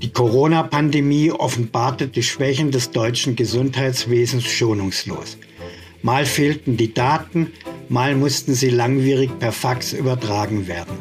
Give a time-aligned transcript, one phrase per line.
[0.00, 5.38] Die Corona-Pandemie offenbarte die Schwächen des deutschen Gesundheitswesens schonungslos.
[6.02, 7.52] Mal fehlten die Daten,
[7.88, 10.98] mal mussten sie langwierig per Fax übertragen werden.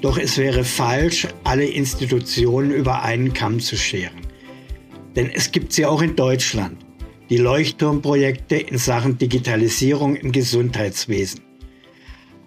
[0.00, 4.20] Doch es wäre falsch, alle Institutionen über einen Kamm zu scheren.
[5.16, 6.76] Denn es gibt sie auch in Deutschland,
[7.30, 11.47] die Leuchtturmprojekte in Sachen Digitalisierung im Gesundheitswesen.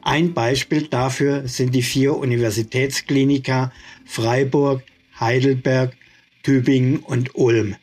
[0.02, 3.72] Ein Beispiel dafür sind die vier Universitätskliniker
[4.06, 4.84] Freiburg,
[5.20, 5.96] Heidelberg,
[6.44, 7.76] Tübingen und Ulm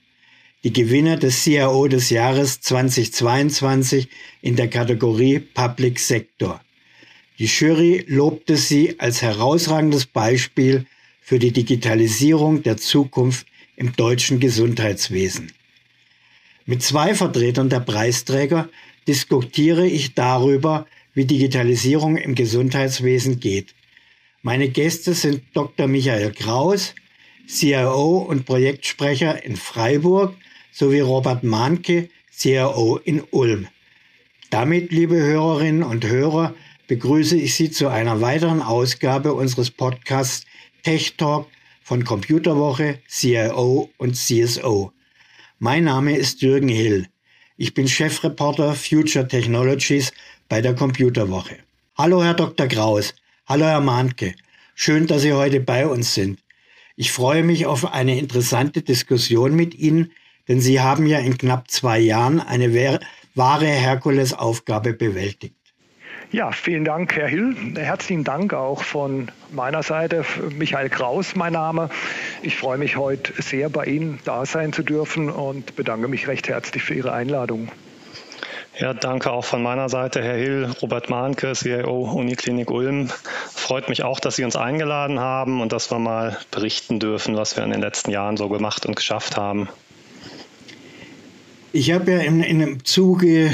[0.64, 4.08] die Gewinner des CIO des Jahres 2022
[4.42, 6.60] in der Kategorie Public Sector.
[7.38, 10.86] Die Jury lobte sie als herausragendes Beispiel
[11.20, 13.46] für die Digitalisierung der Zukunft
[13.76, 15.52] im deutschen Gesundheitswesen.
[16.66, 18.68] Mit zwei Vertretern der Preisträger
[19.06, 20.86] diskutiere ich darüber,
[21.18, 23.74] wie Digitalisierung im Gesundheitswesen geht.
[24.42, 25.88] Meine Gäste sind Dr.
[25.88, 26.94] Michael Kraus,
[27.48, 30.36] CIO und Projektsprecher in Freiburg
[30.70, 32.08] sowie Robert Mahnke,
[32.40, 33.66] CRO in Ulm.
[34.50, 36.54] Damit, liebe Hörerinnen und Hörer,
[36.86, 40.46] begrüße ich Sie zu einer weiteren Ausgabe unseres Podcasts
[40.84, 41.48] Tech Talk
[41.82, 44.92] von Computerwoche, CIO und CSO.
[45.58, 47.08] Mein Name ist Jürgen Hill.
[47.56, 50.12] Ich bin Chefreporter Future Technologies
[50.48, 51.56] bei der Computerwoche.
[51.96, 52.66] Hallo, Herr Dr.
[52.66, 53.14] Kraus.
[53.46, 54.34] Hallo, Herr Mahnke.
[54.74, 56.40] Schön, dass Sie heute bei uns sind.
[56.96, 60.12] Ich freue mich auf eine interessante Diskussion mit Ihnen,
[60.48, 63.00] denn Sie haben ja in knapp zwei Jahren eine
[63.34, 65.54] wahre Herkulesaufgabe bewältigt.
[66.30, 67.56] Ja, vielen Dank, Herr Hill.
[67.76, 70.26] Herzlichen Dank auch von meiner Seite.
[70.58, 71.88] Michael Kraus, mein Name.
[72.42, 76.48] Ich freue mich heute sehr, bei Ihnen da sein zu dürfen und bedanke mich recht
[76.48, 77.70] herzlich für Ihre Einladung.
[78.80, 80.70] Ja, danke auch von meiner Seite, Herr Hill.
[80.80, 83.08] Robert Mahnke, CIO Uniklinik Ulm.
[83.52, 87.56] Freut mich auch, dass Sie uns eingeladen haben und dass wir mal berichten dürfen, was
[87.56, 89.68] wir in den letzten Jahren so gemacht und geschafft haben.
[91.72, 93.50] Ich habe ja im, im Zuge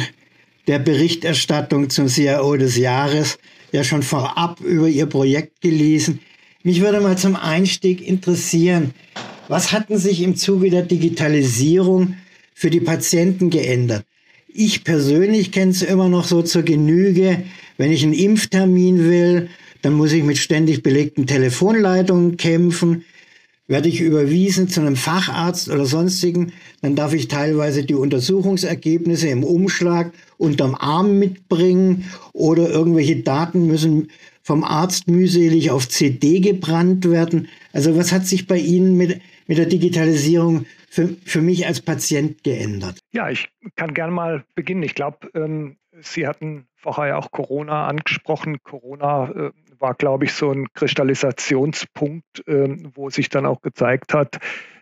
[0.67, 3.39] der Berichterstattung zum CIO des Jahres
[3.73, 6.21] ja schon vorab über Ihr Projekt gelesen.
[6.63, 8.93] Mich würde mal zum Einstieg interessieren,
[9.49, 12.17] was hatten sich im Zuge der Digitalisierung
[12.55, 14.05] für die Patienten geändert?
[14.57, 17.43] Ich persönlich kenne es immer noch so zur Genüge.
[17.77, 19.49] Wenn ich einen Impftermin will,
[19.83, 23.05] dann muss ich mit ständig belegten Telefonleitungen kämpfen
[23.67, 29.43] werde ich überwiesen zu einem Facharzt oder sonstigen, dann darf ich teilweise die Untersuchungsergebnisse im
[29.43, 34.09] Umschlag unterm Arm mitbringen oder irgendwelche Daten müssen
[34.43, 37.49] vom Arzt mühselig auf CD gebrannt werden.
[37.73, 42.45] Also was hat sich bei Ihnen mit, mit der Digitalisierung für, für mich als Patient
[42.45, 43.01] geändert?
[43.13, 44.85] Ja, ich kann gerne mal beginnen.
[44.85, 48.63] Ich glaube, ähm, Sie hatten vorher ja auch Corona angesprochen.
[48.63, 54.39] Corona äh, war, glaube ich, so ein Kristallisationspunkt, äh, wo sich dann auch gezeigt hat,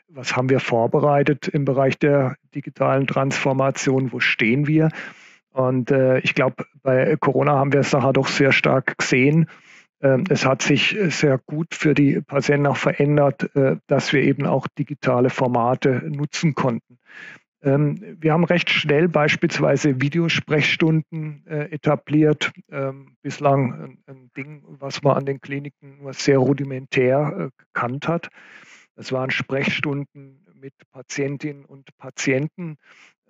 [0.08, 4.90] was haben wir vorbereitet im Bereich der digitalen Transformation, wo stehen wir.
[5.52, 9.48] Und äh, ich glaube, bei Corona haben wir es nachher doch sehr stark gesehen.
[10.02, 14.46] Ähm, es hat sich sehr gut für die Patienten auch verändert, äh, dass wir eben
[14.46, 16.98] auch digitale Formate nutzen konnten.
[17.62, 22.52] Ähm, wir haben recht schnell beispielsweise Videosprechstunden äh, etabliert.
[22.70, 28.28] Ähm, bislang ein, Ding, was man an den Kliniken nur sehr rudimentär äh, gekannt hat.
[28.96, 32.76] Das waren Sprechstunden mit Patientinnen und Patienten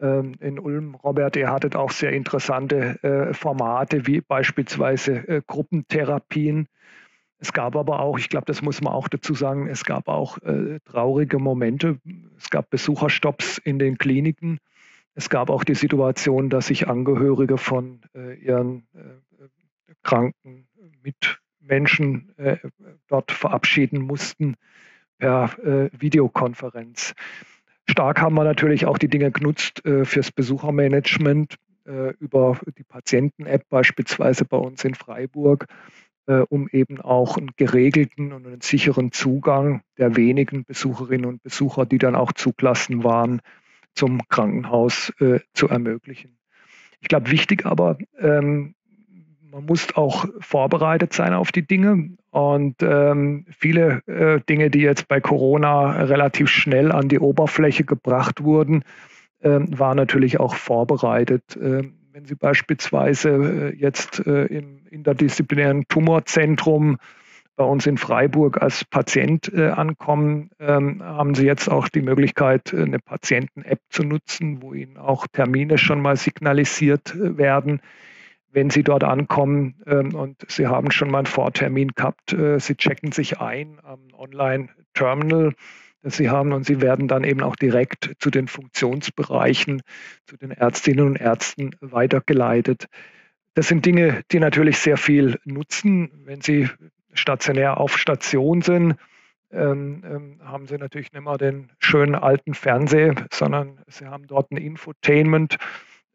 [0.03, 0.97] in Ulm.
[0.97, 6.67] Robert, ihr hattet auch sehr interessante äh, Formate wie beispielsweise äh, Gruppentherapien
[7.43, 10.39] es gab aber auch, ich glaube, das muss man auch dazu sagen, es gab auch
[10.43, 11.99] äh, traurige Momente.
[12.39, 14.61] Es gab Besucherstopps in den Kliniken.
[15.17, 19.49] Es gab auch die Situation, dass sich Angehörige von äh, ihren äh,
[20.05, 20.69] kranken
[21.03, 22.59] Mitmenschen äh,
[23.09, 24.55] dort verabschieden mussten
[25.19, 25.51] per
[25.93, 27.15] Videokonferenz.
[27.89, 31.57] Stark haben wir natürlich auch die Dinge genutzt äh, fürs Besuchermanagement
[32.21, 35.67] über die Patienten-App beispielsweise bei uns in Freiburg
[36.27, 41.87] äh, um eben auch einen geregelten und einen sicheren Zugang der wenigen Besucherinnen und Besucher,
[41.87, 43.41] die dann auch zugelassen waren,
[43.95, 46.39] zum Krankenhaus äh, zu ermöglichen.
[47.01, 48.75] Ich glaube, wichtig aber, ähm,
[49.53, 52.11] man muss auch vorbereitet sein auf die Dinge.
[52.31, 58.43] Und ähm, viele äh, Dinge, die jetzt bei Corona relativ schnell an die Oberfläche gebracht
[58.43, 58.83] wurden,
[59.41, 61.59] äh, waren natürlich auch vorbereitet.
[61.61, 66.97] Ähm, wenn Sie beispielsweise äh, jetzt äh, im interdisziplinären Tumorzentrum
[67.55, 72.73] bei uns in Freiburg als Patient äh, ankommen, ähm, haben Sie jetzt auch die Möglichkeit,
[72.73, 77.83] eine Patienten-App zu nutzen, wo Ihnen auch Termine schon mal signalisiert werden.
[78.53, 82.77] Wenn Sie dort ankommen ähm, und Sie haben schon mal einen Vortermin gehabt, äh, Sie
[82.77, 85.55] checken sich ein am Online-Terminal,
[86.03, 89.83] das Sie haben und Sie werden dann eben auch direkt zu den Funktionsbereichen,
[90.27, 92.87] zu den Ärztinnen und Ärzten weitergeleitet.
[93.55, 96.11] Das sind Dinge, die natürlich sehr viel nutzen.
[96.25, 96.69] Wenn Sie
[97.15, 98.97] stationär auf Station sind,
[99.51, 104.51] ähm, ähm, haben Sie natürlich nicht mehr den schönen alten Fernseher, sondern Sie haben dort
[104.51, 105.59] ein Infotainment.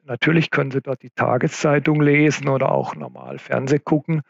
[0.08, 4.22] Natürlich können Sie dort die Tageszeitung lesen oder auch normal Fernseh gucken.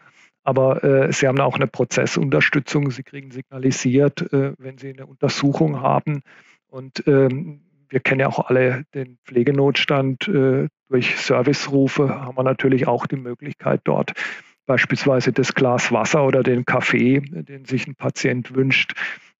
[0.44, 2.90] Aber äh, Sie haben auch eine Prozessunterstützung.
[2.90, 6.22] Sie kriegen signalisiert, äh, wenn Sie eine Untersuchung haben.
[6.68, 10.28] Und ähm, wir kennen ja auch alle den Pflegenotstand.
[10.28, 14.14] Äh, durch Servicerufe haben wir natürlich auch die Möglichkeit, dort
[14.66, 18.94] beispielsweise das Glas Wasser oder den Kaffee, den sich ein Patient wünscht,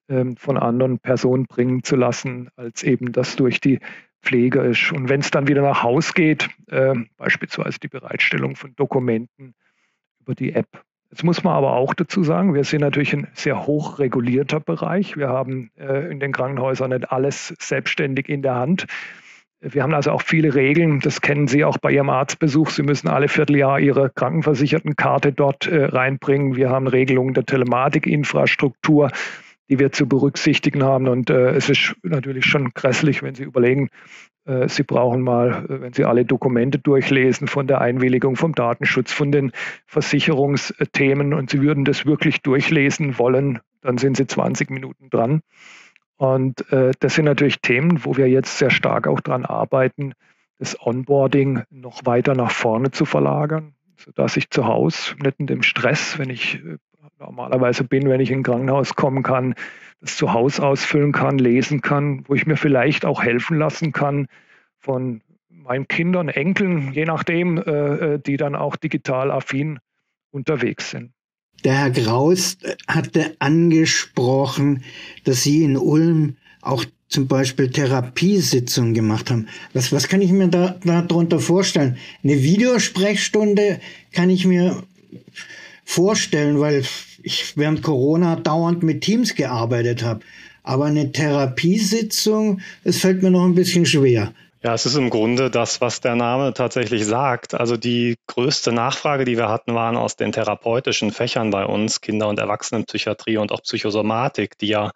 [0.10, 3.80] ähm, von anderen Personen bringen zu lassen, als eben das durch die
[4.22, 4.92] Pflege ist.
[4.92, 9.54] Und wenn es dann wieder nach Haus geht, äh, beispielsweise die Bereitstellung von Dokumenten
[10.20, 13.66] über die App, Jetzt muss man aber auch dazu sagen, wir sind natürlich ein sehr
[13.66, 15.16] hoch regulierter Bereich.
[15.16, 18.88] Wir haben äh, in den Krankenhäusern nicht alles selbstständig in der Hand.
[19.60, 22.70] Wir haben also auch viele Regeln, das kennen Sie auch bei Ihrem Arztbesuch.
[22.70, 26.56] Sie müssen alle Vierteljahr Ihre Krankenversichertenkarte dort äh, reinbringen.
[26.56, 29.10] Wir haben Regelungen der Telematikinfrastruktur,
[29.70, 31.08] die wir zu berücksichtigen haben.
[31.08, 33.90] Und äh, es ist natürlich schon grässlich, wenn Sie überlegen,
[34.46, 39.12] äh, Sie brauchen mal, äh, wenn Sie alle Dokumente durchlesen von der Einwilligung, vom Datenschutz,
[39.12, 39.52] von den
[39.86, 45.42] Versicherungsthemen und Sie würden das wirklich durchlesen wollen, dann sind Sie 20 Minuten dran.
[46.18, 50.14] Und äh, das sind natürlich Themen, wo wir jetzt sehr stark auch dran arbeiten,
[50.58, 55.62] das Onboarding noch weiter nach vorne zu verlagern, sodass ich zu Hause nicht in dem
[55.62, 56.78] Stress, wenn ich äh,
[57.20, 59.56] normalerweise bin, wenn ich in ein Krankenhaus kommen kann,
[60.02, 64.28] das zu Hause ausfüllen kann, lesen kann, wo ich mir vielleicht auch helfen lassen kann
[64.80, 69.80] von meinen Kindern, Enkeln, je nachdem, äh, äh die dann auch digital affin
[70.32, 71.12] unterwegs sind.
[71.64, 74.84] Der Herr Graus hatte angesprochen,
[75.24, 79.48] dass Sie in Ulm auch zum Beispiel Therapiesitzungen gemacht haben.
[79.74, 81.98] Was, was kann ich mir da, darunter vorstellen?
[82.24, 83.80] Eine Videosprechstunde
[84.12, 84.84] kann ich mir
[85.88, 86.84] vorstellen, weil
[87.24, 90.20] ich während Corona dauernd mit Teams gearbeitet habe.
[90.62, 94.34] Aber eine Therapiesitzung, es fällt mir noch ein bisschen schwer.
[94.62, 97.54] Ja, es ist im Grunde das, was der Name tatsächlich sagt.
[97.54, 102.28] Also die größte Nachfrage, die wir hatten, waren aus den therapeutischen Fächern bei uns, Kinder-
[102.28, 104.92] und Erwachsenenpsychiatrie und auch Psychosomatik, die ja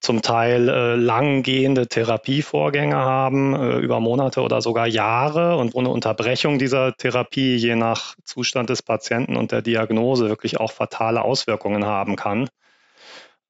[0.00, 5.88] zum Teil äh, langgehende Therapievorgänge haben, äh, über Monate oder sogar Jahre und wo eine
[5.88, 11.86] Unterbrechung dieser Therapie je nach Zustand des Patienten und der Diagnose wirklich auch fatale Auswirkungen
[11.86, 12.48] haben kann.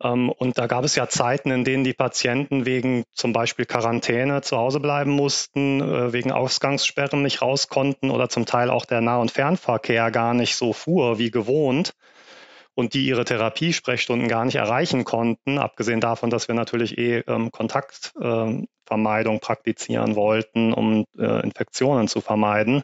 [0.03, 4.43] Ähm, und da gab es ja Zeiten, in denen die Patienten wegen zum Beispiel Quarantäne
[4.43, 9.01] zu Hause bleiben mussten, äh, wegen Ausgangssperren nicht raus konnten oder zum Teil auch der
[9.01, 11.95] Nah- und Fernverkehr gar nicht so fuhr wie gewohnt
[12.75, 17.51] und die ihre Therapiesprechstunden gar nicht erreichen konnten, abgesehen davon, dass wir natürlich eh ähm,
[17.53, 22.83] Kontaktvermeidung ähm, praktizieren wollten, um äh, Infektionen zu vermeiden.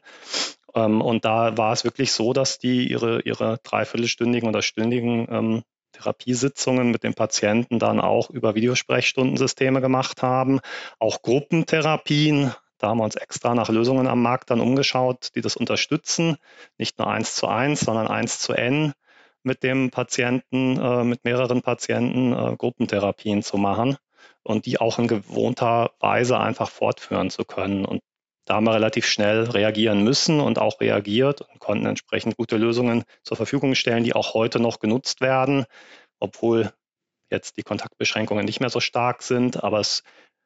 [0.74, 5.62] Ähm, und da war es wirklich so, dass die ihre, ihre dreiviertelstündigen oder stündigen ähm,
[5.92, 10.60] Therapiesitzungen mit den Patienten dann auch über Videosprechstundensysteme gemacht haben,
[11.00, 12.54] auch Gruppentherapien.
[12.78, 16.36] Da haben wir uns extra nach Lösungen am Markt dann umgeschaut, die das unterstützen.
[16.78, 18.94] Nicht nur eins zu eins, sondern eins zu N
[19.42, 23.96] mit dem Patienten, äh, mit mehreren Patienten äh, Gruppentherapien zu machen
[24.42, 27.84] und die auch in gewohnter Weise einfach fortführen zu können.
[27.84, 28.00] Und
[28.46, 33.04] da haben wir relativ schnell reagieren müssen und auch reagiert und konnten entsprechend gute Lösungen
[33.22, 35.66] zur Verfügung stellen, die auch heute noch genutzt werden,
[36.18, 36.72] obwohl
[37.30, 39.62] jetzt die Kontaktbeschränkungen nicht mehr so stark sind.
[39.62, 40.02] Aber es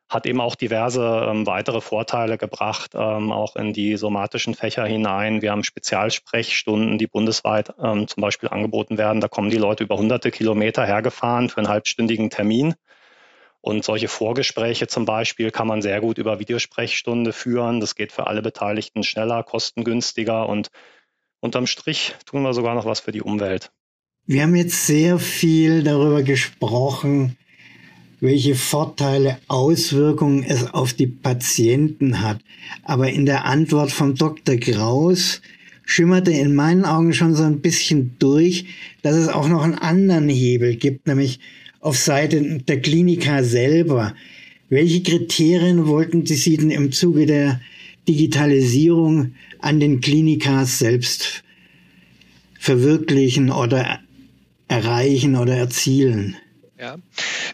[0.09, 5.43] hat eben auch diverse ähm, weitere Vorteile gebracht, ähm, auch in die somatischen Fächer hinein.
[5.43, 9.21] Wir haben Spezialsprechstunden, die bundesweit ähm, zum Beispiel angeboten werden.
[9.21, 12.75] Da kommen die Leute über hunderte Kilometer hergefahren für einen halbstündigen Termin.
[13.61, 17.81] Und solche Vorgespräche zum Beispiel kann man sehr gut über Videosprechstunde führen.
[17.81, 20.69] Das geht für alle Beteiligten schneller, kostengünstiger und
[21.41, 23.73] unterm Strich tun wir sogar noch was für die Umwelt.
[24.27, 27.39] Wir haben jetzt sehr viel darüber gesprochen,
[28.25, 32.41] welche Vorteile, Auswirkungen es auf die Patienten hat.
[32.83, 34.57] Aber in der Antwort vom Dr.
[34.57, 35.43] Kraus
[35.85, 38.65] schimmerte in meinen Augen schon so ein bisschen durch,
[39.03, 41.39] dass es auch noch einen anderen Hebel gibt, nämlich
[41.81, 44.15] auf Seite der Klinika selber.
[44.71, 47.61] Welche Kriterien wollten Sie denn im Zuge der
[48.09, 51.45] Digitalisierung an den Klinikas selbst
[52.59, 54.01] verwirklichen oder
[54.69, 56.37] erreichen oder erzielen?
[56.79, 56.97] Ja,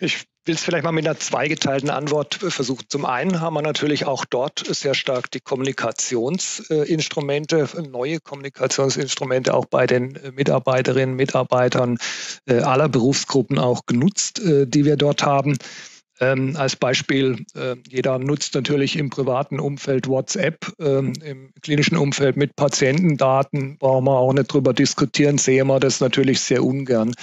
[0.00, 2.84] ich will es vielleicht mal mit einer zweigeteilten Antwort versuchen.
[2.88, 9.86] Zum einen haben wir natürlich auch dort sehr stark die Kommunikationsinstrumente, neue Kommunikationsinstrumente auch bei
[9.86, 11.98] den Mitarbeiterinnen, Mitarbeitern
[12.46, 15.56] aller Berufsgruppen auch genutzt, die wir dort haben.
[16.20, 22.36] Ähm, als Beispiel, äh, jeder nutzt natürlich im privaten Umfeld WhatsApp, ähm, im klinischen Umfeld
[22.36, 27.14] mit Patientendaten, brauchen wir auch nicht drüber diskutieren, sehen wir das natürlich sehr ungern.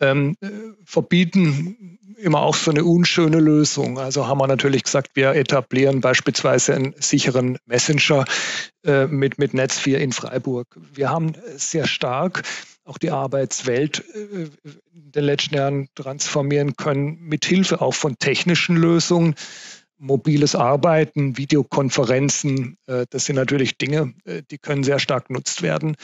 [0.00, 0.46] Ähm, äh,
[0.84, 3.98] verbieten immer auch so eine unschöne Lösung.
[3.98, 8.24] Also haben wir natürlich gesagt, wir etablieren beispielsweise einen sicheren Messenger
[8.84, 10.66] äh, mit, mit Netz 4 in Freiburg.
[10.94, 12.42] Wir haben sehr stark
[12.84, 14.48] auch die Arbeitswelt äh,
[14.92, 19.34] in den letzten Jahren transformieren können, mit Hilfe auch von technischen Lösungen.
[20.00, 25.96] Mobiles Arbeiten, Videokonferenzen, äh, das sind natürlich Dinge, äh, die können sehr stark genutzt werden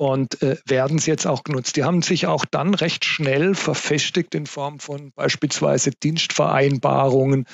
[0.00, 1.76] und äh, werden sie jetzt auch genutzt.
[1.76, 7.44] Die haben sich auch dann recht schnell verfestigt in Form von beispielsweise Dienstvereinbarungen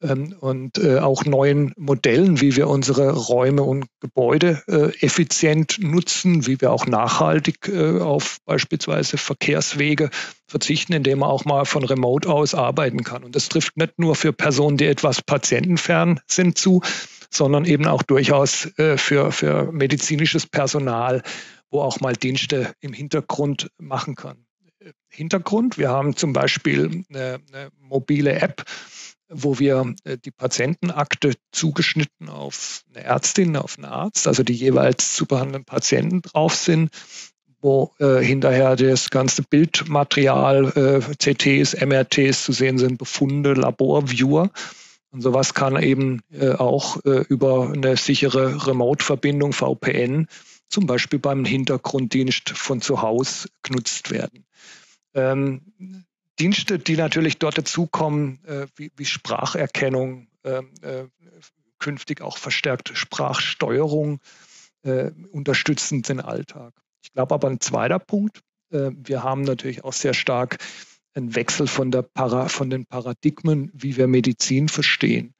[0.00, 6.46] ähm, und äh, auch neuen Modellen, wie wir unsere Räume und Gebäude äh, effizient nutzen,
[6.46, 10.10] wie wir auch nachhaltig äh, auf beispielsweise Verkehrswege
[10.46, 13.24] verzichten, indem man auch mal von Remote aus arbeiten kann.
[13.24, 16.82] Und das trifft nicht nur für Personen, die etwas patientenfern sind zu,
[17.30, 21.24] sondern eben auch durchaus äh, für, für medizinisches Personal
[21.76, 24.46] wo auch mal Dienste im Hintergrund machen kann.
[25.10, 28.64] Hintergrund, wir haben zum Beispiel eine, eine mobile App,
[29.28, 35.12] wo wir äh, die Patientenakte zugeschnitten auf eine Ärztin, auf einen Arzt, also die jeweils
[35.12, 36.88] zu behandelnden Patienten drauf sind,
[37.60, 44.50] wo äh, hinterher das ganze Bildmaterial, äh, CTs, MRTs zu sehen sind, Befunde, Laborviewer.
[45.10, 50.26] Und sowas kann eben äh, auch äh, über eine sichere Remote-Verbindung, VPN,
[50.68, 54.44] zum Beispiel beim Hintergrunddienst von zu Hause genutzt werden.
[55.14, 56.06] Ähm,
[56.38, 61.08] Dienste, die natürlich dort dazukommen, äh, wie, wie, Spracherkennung, äh, äh,
[61.78, 64.20] künftig auch verstärkt Sprachsteuerung,
[64.82, 66.74] äh, unterstützen den Alltag.
[67.02, 70.58] Ich glaube aber ein zweiter Punkt, äh, wir haben natürlich auch sehr stark
[71.14, 75.32] einen Wechsel von, der Para, von den Paradigmen, wie wir Medizin verstehen.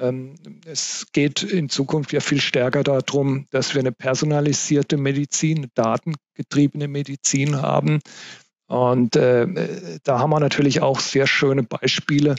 [0.00, 5.68] Ähm, es geht in Zukunft ja viel stärker darum, dass wir eine personalisierte Medizin, eine
[5.74, 8.00] datengetriebene Medizin haben.
[8.66, 12.36] Und äh, da haben wir natürlich auch sehr schöne Beispiele,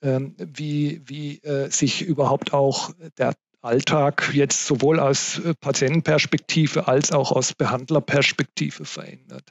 [0.00, 7.12] äh, wie, wie äh, sich überhaupt auch der Alltag jetzt sowohl aus äh, Patientenperspektive als
[7.12, 9.50] auch aus Behandlerperspektive verändert.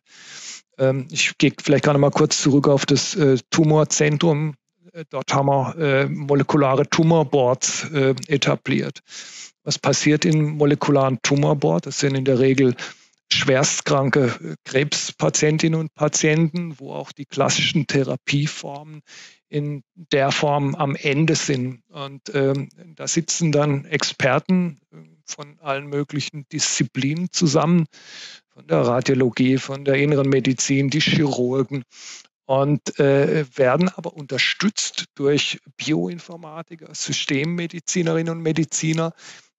[0.77, 4.55] Ähm, ich gehe vielleicht gerade mal kurz zurück auf das äh, Tumorzentrum
[5.09, 9.01] dort haben wir äh, molekulare Tumorboards äh, etabliert.
[9.63, 11.85] Was passiert in molekularen Tumorboards?
[11.85, 12.75] Das sind in der Regel
[13.31, 19.01] schwerstkranke äh, Krebspatientinnen und Patienten, wo auch die klassischen Therapieformen
[19.49, 21.81] in der Form am Ende sind.
[21.89, 27.85] Und ähm, da sitzen dann Experten äh, von allen möglichen Disziplinen zusammen,
[28.47, 31.83] von der Radiologie, von der inneren Medizin, die Chirurgen
[32.47, 39.13] und äh, werden aber unterstützt durch Bioinformatiker, Systemmedizinerinnen und Mediziner,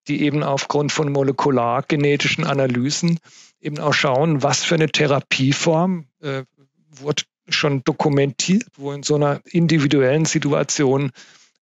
[0.08, 3.20] die eben aufgrund von molekulargenetischen Analysen
[3.60, 6.44] eben auch schauen, was für eine Therapieform äh,
[6.90, 11.10] wurde schon dokumentiert, wo in so einer individuellen Situation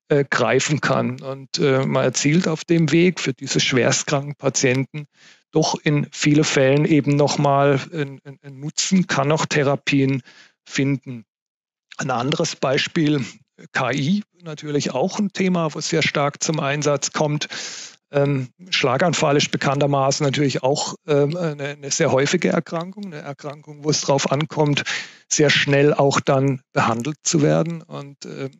[0.08, 1.20] äh, greifen kann.
[1.20, 5.08] Und äh, man erzielt auf dem Weg für diese schwerstkranken Patienten
[5.50, 10.22] doch in vielen Fällen eben nochmal einen, einen Nutzen, kann auch Therapien
[10.66, 11.24] finden.
[11.96, 13.24] Ein anderes Beispiel,
[13.72, 17.48] KI, natürlich auch ein Thema, wo sehr stark zum Einsatz kommt.
[18.12, 23.90] Ähm, Schlaganfall ist bekanntermaßen natürlich auch ähm, eine, eine, sehr häufige Erkrankung, eine Erkrankung, wo
[23.90, 24.84] es darauf ankommt,
[25.28, 27.82] sehr schnell auch dann behandelt zu werden.
[27.82, 28.50] Und äh,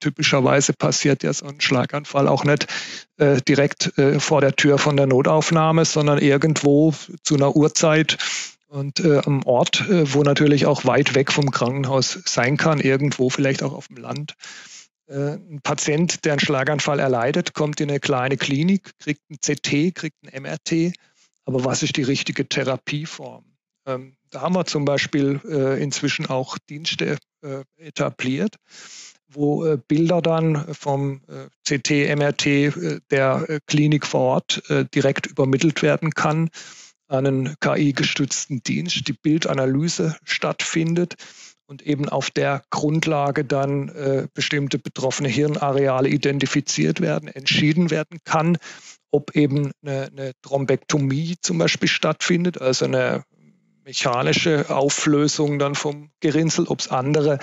[0.00, 2.68] typischerweise passiert ja so ein Schlaganfall auch nicht
[3.18, 8.16] äh, direkt äh, vor der Tür von der Notaufnahme, sondern irgendwo zu einer Uhrzeit,
[8.68, 13.30] und äh, am Ort, äh, wo natürlich auch weit weg vom Krankenhaus sein kann, irgendwo
[13.30, 14.34] vielleicht auch auf dem Land.
[15.06, 19.94] Äh, ein Patient, der einen Schlaganfall erleidet, kommt in eine kleine Klinik, kriegt ein CT,
[19.94, 20.94] kriegt ein MRT.
[21.44, 23.44] Aber was ist die richtige Therapieform?
[23.86, 28.56] Ähm, da haben wir zum Beispiel äh, inzwischen auch Dienste äh, etabliert,
[29.28, 31.20] wo äh, Bilder dann vom
[31.64, 34.62] CT, MRT der Klinik vor Ort
[34.94, 36.50] direkt übermittelt werden kann
[37.08, 41.14] einen KI-gestützten Dienst, die Bildanalyse stattfindet
[41.66, 48.58] und eben auf der Grundlage dann äh, bestimmte betroffene Hirnareale identifiziert werden, entschieden werden kann,
[49.10, 53.24] ob eben eine, eine Thrombektomie zum Beispiel stattfindet, also eine
[53.84, 57.38] mechanische Auflösung dann vom Gerinnsel, ob es andere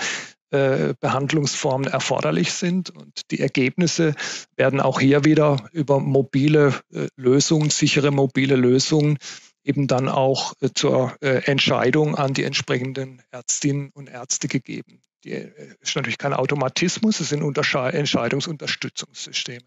[0.50, 2.90] äh, Behandlungsformen erforderlich sind.
[2.90, 4.14] Und die Ergebnisse
[4.56, 9.18] werden auch hier wieder über mobile äh, Lösungen, sichere mobile Lösungen
[9.64, 15.00] eben dann auch äh, zur äh, Entscheidung an die entsprechenden Ärztinnen und Ärzte gegeben.
[15.24, 19.64] Die äh, ist natürlich kein Automatismus, es sind Entscheidungsunterstützungssysteme.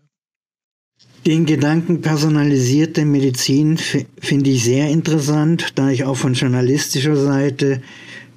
[1.26, 7.84] Den Gedanken personalisierte Medizin finde ich sehr interessant, da ich auch von journalistischer Seite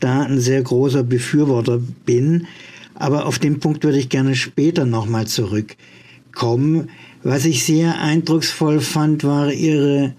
[0.01, 2.47] da ein sehr großer Befürworter bin.
[2.95, 6.91] Aber auf den Punkt würde ich gerne später nochmal zurückkommen.
[7.23, 10.15] Was ich sehr eindrucksvoll fand, war Ihre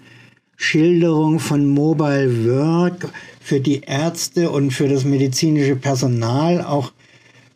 [0.61, 3.09] Schilderung von Mobile Work
[3.41, 6.93] für die Ärzte und für das medizinische Personal, auch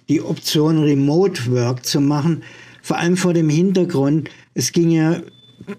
[0.09, 2.41] die Option Remote Work zu machen,
[2.81, 5.21] vor allem vor dem Hintergrund, es ging ja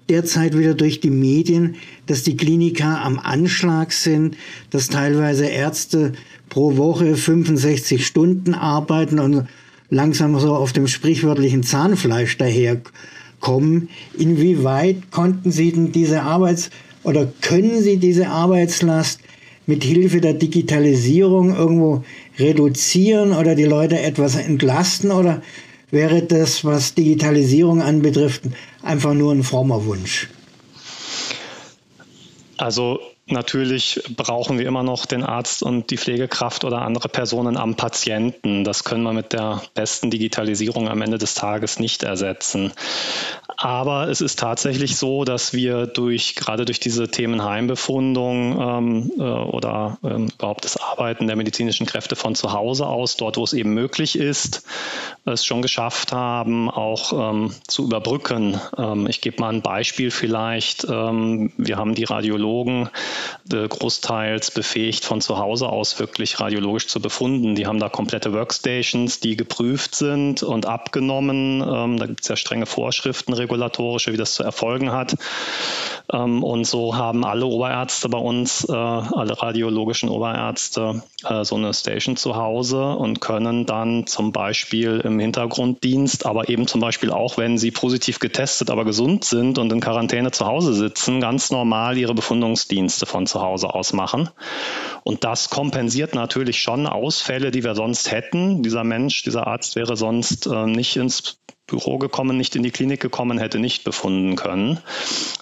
[0.08, 1.74] derzeit wieder durch die Medien,
[2.06, 4.36] dass die Kliniker am Anschlag sind,
[4.70, 6.12] dass teilweise Ärzte
[6.48, 9.48] pro Woche 65 Stunden arbeiten und
[9.90, 13.88] langsam so auf dem sprichwörtlichen Zahnfleisch daherkommen.
[14.16, 16.70] Inwieweit konnten Sie denn diese Arbeits-
[17.06, 19.20] oder können Sie diese Arbeitslast
[19.66, 22.04] mit Hilfe der Digitalisierung irgendwo
[22.36, 25.40] reduzieren oder die Leute etwas entlasten oder
[25.92, 28.42] wäre das, was Digitalisierung anbetrifft,
[28.82, 30.28] einfach nur ein frommer Wunsch?
[32.56, 32.98] Also
[33.28, 38.62] Natürlich brauchen wir immer noch den Arzt und die Pflegekraft oder andere Personen am Patienten.
[38.62, 42.72] Das können wir mit der besten Digitalisierung am Ende des Tages nicht ersetzen.
[43.56, 49.22] Aber es ist tatsächlich so, dass wir durch gerade durch diese Themen Heimbefundung ähm, äh,
[49.22, 53.54] oder ähm, überhaupt das Arbeiten der medizinischen Kräfte von zu Hause aus, dort wo es
[53.54, 54.64] eben möglich ist,
[55.24, 58.60] es schon geschafft haben, auch ähm, zu überbrücken.
[58.76, 60.86] Ähm, ich gebe mal ein Beispiel vielleicht.
[60.88, 62.90] Ähm, wir haben die Radiologen
[63.48, 67.54] großteils befähigt, von zu Hause aus wirklich radiologisch zu befunden.
[67.54, 71.62] Die haben da komplette Workstations, die geprüft sind und abgenommen.
[71.62, 75.16] Ähm, da gibt es ja strenge Vorschriften, regulatorische, wie das zu erfolgen hat.
[76.12, 81.72] Ähm, und so haben alle Oberärzte bei uns, äh, alle radiologischen Oberärzte, äh, so eine
[81.74, 87.38] Station zu Hause und können dann zum Beispiel im Hintergrunddienst, aber eben zum Beispiel auch,
[87.38, 91.98] wenn sie positiv getestet, aber gesund sind und in Quarantäne zu Hause sitzen, ganz normal
[91.98, 94.28] ihre Befundungsdienste von zu Hause aus machen.
[95.04, 98.62] Und das kompensiert natürlich schon Ausfälle, die wir sonst hätten.
[98.62, 103.00] Dieser Mensch, dieser Arzt wäre sonst äh, nicht ins Büro gekommen, nicht in die Klinik
[103.00, 104.78] gekommen, hätte nicht befunden können.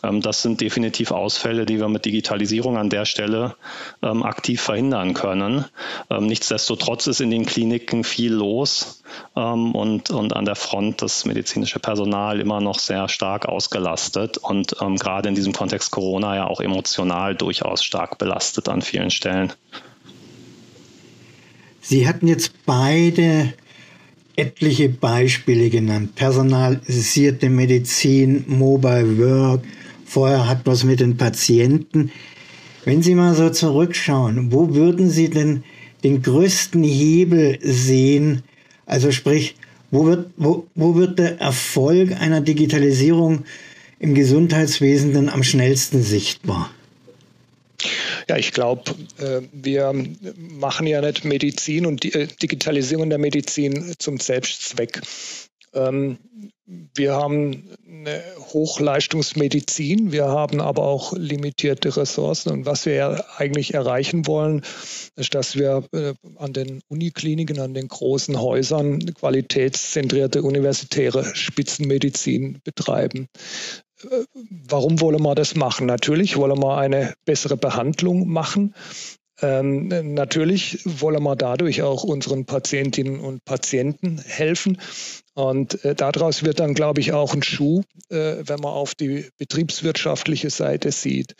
[0.02, 3.56] Ähm, das sind definitiv Ausfälle, die wir mit Digitalisierung an der Stelle
[4.02, 5.66] ähm, aktiv verhindern können.
[6.08, 9.02] Ähm, nichtsdestotrotz ist in den Kliniken viel los
[9.34, 15.28] und, und an der Front das medizinische Personal immer noch sehr stark ausgelastet und gerade
[15.28, 19.52] in diesem Kontext Corona ja auch emotional durchaus stark belastet an vielen Stellen.
[21.80, 23.52] Sie hatten jetzt beide
[24.36, 26.14] etliche Beispiele genannt.
[26.14, 29.64] Personalisierte Medizin, Mobile Work,
[30.04, 32.10] vorher hat was mit den Patienten.
[32.84, 35.64] Wenn Sie mal so zurückschauen, wo würden Sie denn
[36.02, 38.42] den größten Hebel sehen?
[38.86, 39.56] Also sprich,
[39.90, 43.44] wo wird, wo, wo wird der Erfolg einer Digitalisierung
[43.98, 46.70] im Gesundheitswesen denn am schnellsten sichtbar?
[48.28, 49.92] Ja, ich glaube, äh, wir
[50.36, 55.00] machen ja nicht Medizin und äh, Digitalisierung der Medizin zum Selbstzweck.
[55.74, 56.18] Ähm,
[56.66, 62.52] wir haben eine Hochleistungsmedizin, wir haben aber auch limitierte Ressourcen.
[62.52, 64.62] Und was wir ja eigentlich erreichen wollen,
[65.16, 73.28] ist, dass wir äh, an den Unikliniken, an den großen Häusern qualitätszentrierte universitäre Spitzenmedizin betreiben
[74.68, 75.86] warum wollen wir das machen?
[75.86, 78.74] Natürlich wollen wir eine bessere Behandlung machen.
[79.42, 84.78] Ähm, natürlich wollen wir dadurch auch unseren Patientinnen und Patienten helfen.
[85.34, 89.28] Und äh, daraus wird dann, glaube ich, auch ein Schuh, äh, wenn man auf die
[89.36, 91.34] betriebswirtschaftliche Seite sieht.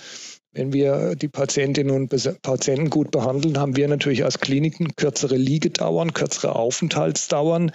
[0.50, 6.12] Wenn wir die Patientinnen und Patienten gut behandeln, haben wir natürlich als Kliniken kürzere Liegedauern,
[6.12, 7.72] kürzere Aufenthaltsdauern.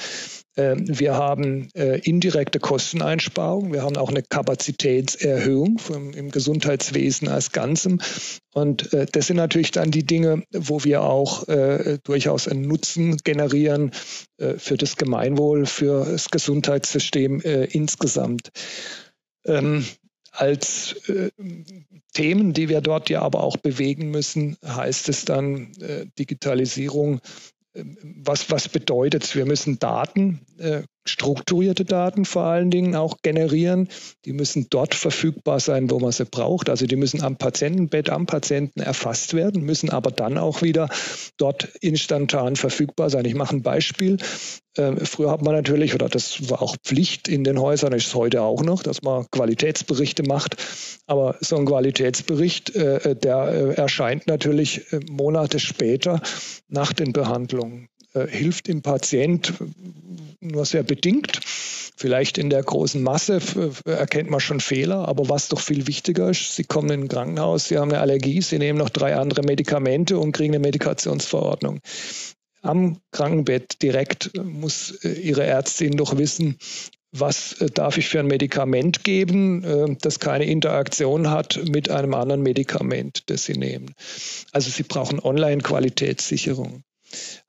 [0.60, 3.72] Ähm, wir haben äh, indirekte Kosteneinsparungen.
[3.72, 5.80] Wir haben auch eine Kapazitätserhöhung
[6.14, 8.02] im Gesundheitswesen als Ganzem.
[8.54, 13.18] Und äh, das sind natürlich dann die Dinge, wo wir auch äh, durchaus einen Nutzen
[13.18, 13.92] generieren
[14.58, 18.52] für das Gemeinwohl, für das Gesundheitssystem insgesamt.
[19.46, 19.86] Ähm,
[20.32, 20.96] als
[22.14, 25.74] Themen, die wir dort ja aber auch bewegen müssen, heißt es dann
[26.18, 27.20] Digitalisierung
[28.04, 29.36] was, was bedeutet es?
[29.36, 33.90] Wir müssen Daten äh, strukturierte Daten vor allen Dingen auch generieren.
[34.26, 36.70] Die müssen dort verfügbar sein, wo man sie braucht.
[36.70, 40.90] Also die müssen am Patientenbett, am Patienten erfasst werden, müssen aber dann auch wieder
[41.38, 43.26] dort instantan verfügbar sein.
[43.26, 44.18] Ich mache ein Beispiel.
[44.78, 48.16] Ähm, früher hat man natürlich, oder das war auch Pflicht in den Häusern, ist es
[48.16, 50.58] heute auch noch, dass man Qualitätsberichte macht.
[51.08, 56.22] Aber so ein Qualitätsbericht, äh, äh, der äh, erscheint natürlich Monate später
[56.68, 57.90] nach den Behandlungen.
[58.14, 59.54] Hilft dem Patient
[60.40, 61.40] nur sehr bedingt.
[61.96, 63.40] Vielleicht in der großen Masse
[63.86, 67.68] erkennt man schon Fehler, aber was doch viel wichtiger ist, Sie kommen in ein Krankenhaus,
[67.68, 71.82] Sie haben eine Allergie, Sie nehmen noch drei andere Medikamente und kriegen eine Medikationsverordnung
[72.62, 76.58] am Krankenbett direkt muss äh, Ihre Ärztin doch wissen,
[77.12, 82.14] was äh, darf ich für ein Medikament geben, äh, das keine Interaktion hat mit einem
[82.14, 83.94] anderen Medikament, das Sie nehmen.
[84.52, 86.84] Also Sie brauchen Online-Qualitätssicherung.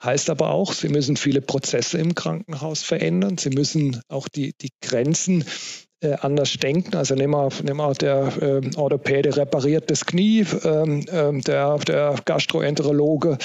[0.03, 3.39] Heißt aber auch, Sie müssen viele Prozesse im Krankenhaus verändern.
[3.39, 5.45] Sie müssen auch die, die Grenzen
[6.03, 6.97] äh, anders denken.
[6.97, 12.15] Also nehmen wir, nehmen wir der äh, Orthopäde repariert das Knie, ähm, ähm, der, der
[12.25, 13.37] Gastroenterologe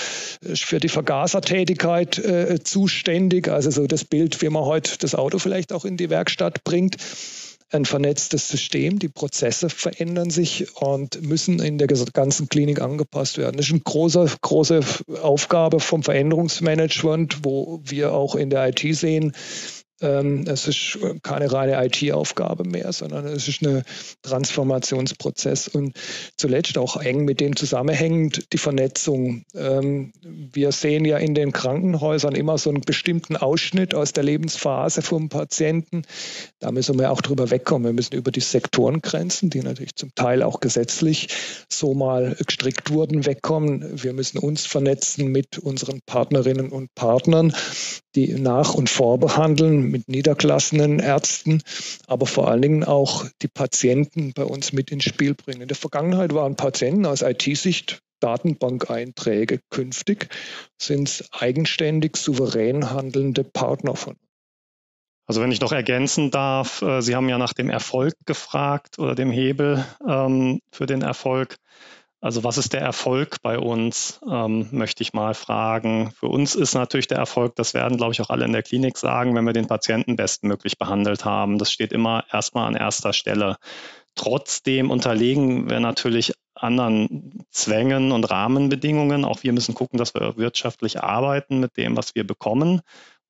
[0.41, 3.49] ist für die Vergasertätigkeit äh, zuständig.
[3.49, 6.95] Also so das Bild, wie man heute das Auto vielleicht auch in die Werkstatt bringt
[7.71, 8.99] ein vernetztes System.
[8.99, 13.57] Die Prozesse verändern sich und müssen in der ganzen Klinik angepasst werden.
[13.57, 14.81] Das ist eine große, große
[15.21, 19.33] Aufgabe vom Veränderungsmanagement, wo wir auch in der IT sehen,
[20.01, 23.83] es ist keine reine IT-Aufgabe mehr, sondern es ist ein
[24.23, 25.95] Transformationsprozess und
[26.35, 29.45] zuletzt auch eng mit dem zusammenhängend die Vernetzung.
[29.55, 35.01] Ähm, wir sehen ja in den Krankenhäusern immer so einen bestimmten Ausschnitt aus der Lebensphase
[35.01, 36.03] vom Patienten.
[36.59, 37.85] Da müssen wir auch drüber wegkommen.
[37.85, 41.29] Wir müssen über die Sektorengrenzen, die natürlich zum Teil auch gesetzlich
[41.69, 44.03] so mal gestrickt wurden, wegkommen.
[44.03, 47.55] Wir müssen uns vernetzen mit unseren Partnerinnen und Partnern,
[48.15, 51.61] die nach- und vorbehandeln mit niedergelassenen Ärzten,
[52.07, 55.61] aber vor allen Dingen auch die Patienten bei uns mit ins Spiel bringen.
[55.61, 59.59] In der Vergangenheit waren Patienten aus IT-Sicht Datenbankeinträge.
[59.69, 60.29] Künftig
[60.81, 64.15] sind es eigenständig, souverän handelnde Partner von
[65.27, 69.15] also wenn ich noch ergänzen darf, äh, Sie haben ja nach dem Erfolg gefragt oder
[69.15, 71.57] dem Hebel ähm, für den Erfolg.
[72.25, 76.09] Also was ist der Erfolg bei uns, ähm, möchte ich mal fragen.
[76.09, 78.97] Für uns ist natürlich der Erfolg, das werden, glaube ich, auch alle in der Klinik
[78.97, 81.59] sagen, wenn wir den Patienten bestmöglich behandelt haben.
[81.59, 83.57] Das steht immer erstmal an erster Stelle.
[84.15, 89.23] Trotzdem unterlegen wir natürlich anderen Zwängen und Rahmenbedingungen.
[89.23, 92.81] Auch wir müssen gucken, dass wir wirtschaftlich arbeiten mit dem, was wir bekommen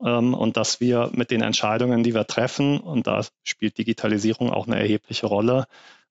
[0.01, 4.67] ähm, und dass wir mit den Entscheidungen, die wir treffen, und da spielt Digitalisierung auch
[4.67, 5.65] eine erhebliche Rolle,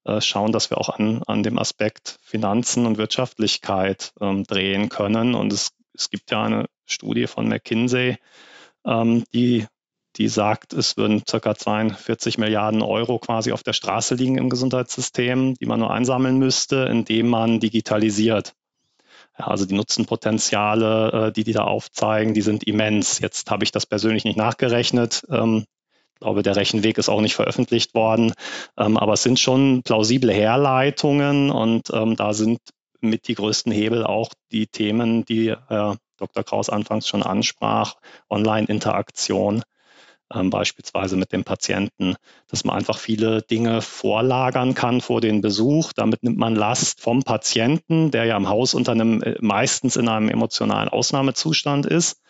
[0.04, 5.34] äh, schauen, dass wir auch an, an dem Aspekt Finanzen und Wirtschaftlichkeit ähm, drehen können.
[5.34, 8.18] Und es, es gibt ja eine Studie von McKinsey,
[8.86, 9.66] ähm, die,
[10.16, 11.54] die sagt, es würden ca.
[11.54, 16.84] 42 Milliarden Euro quasi auf der Straße liegen im Gesundheitssystem, die man nur einsammeln müsste,
[16.90, 18.52] indem man digitalisiert.
[19.38, 23.18] Ja, also die Nutzenpotenziale, äh, die die da aufzeigen, die sind immens.
[23.18, 25.24] Jetzt habe ich das persönlich nicht nachgerechnet.
[25.28, 25.64] Ähm,
[26.14, 28.32] ich glaube, der Rechenweg ist auch nicht veröffentlicht worden,
[28.78, 32.60] ähm, aber es sind schon plausible Herleitungen und ähm, da sind
[33.00, 36.44] mit die größten Hebel auch die Themen, die äh, Dr.
[36.44, 37.96] Kraus anfangs schon ansprach,
[38.30, 39.62] Online-Interaktion,
[40.32, 42.16] ähm, beispielsweise mit dem Patienten,
[42.48, 45.92] dass man einfach viele Dinge vorlagern kann vor den Besuch.
[45.92, 50.08] Damit nimmt man Last vom Patienten, der ja im Haus unter einem äh, meistens in
[50.08, 52.20] einem emotionalen Ausnahmezustand ist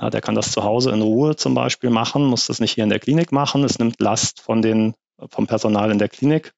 [0.00, 2.84] ja, der kann das zu Hause in Ruhe zum Beispiel machen, muss das nicht hier
[2.84, 3.64] in der Klinik machen.
[3.64, 4.94] Es nimmt Last von den,
[5.28, 6.52] vom Personal in der Klinik.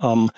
[0.00, 0.30] Ähm,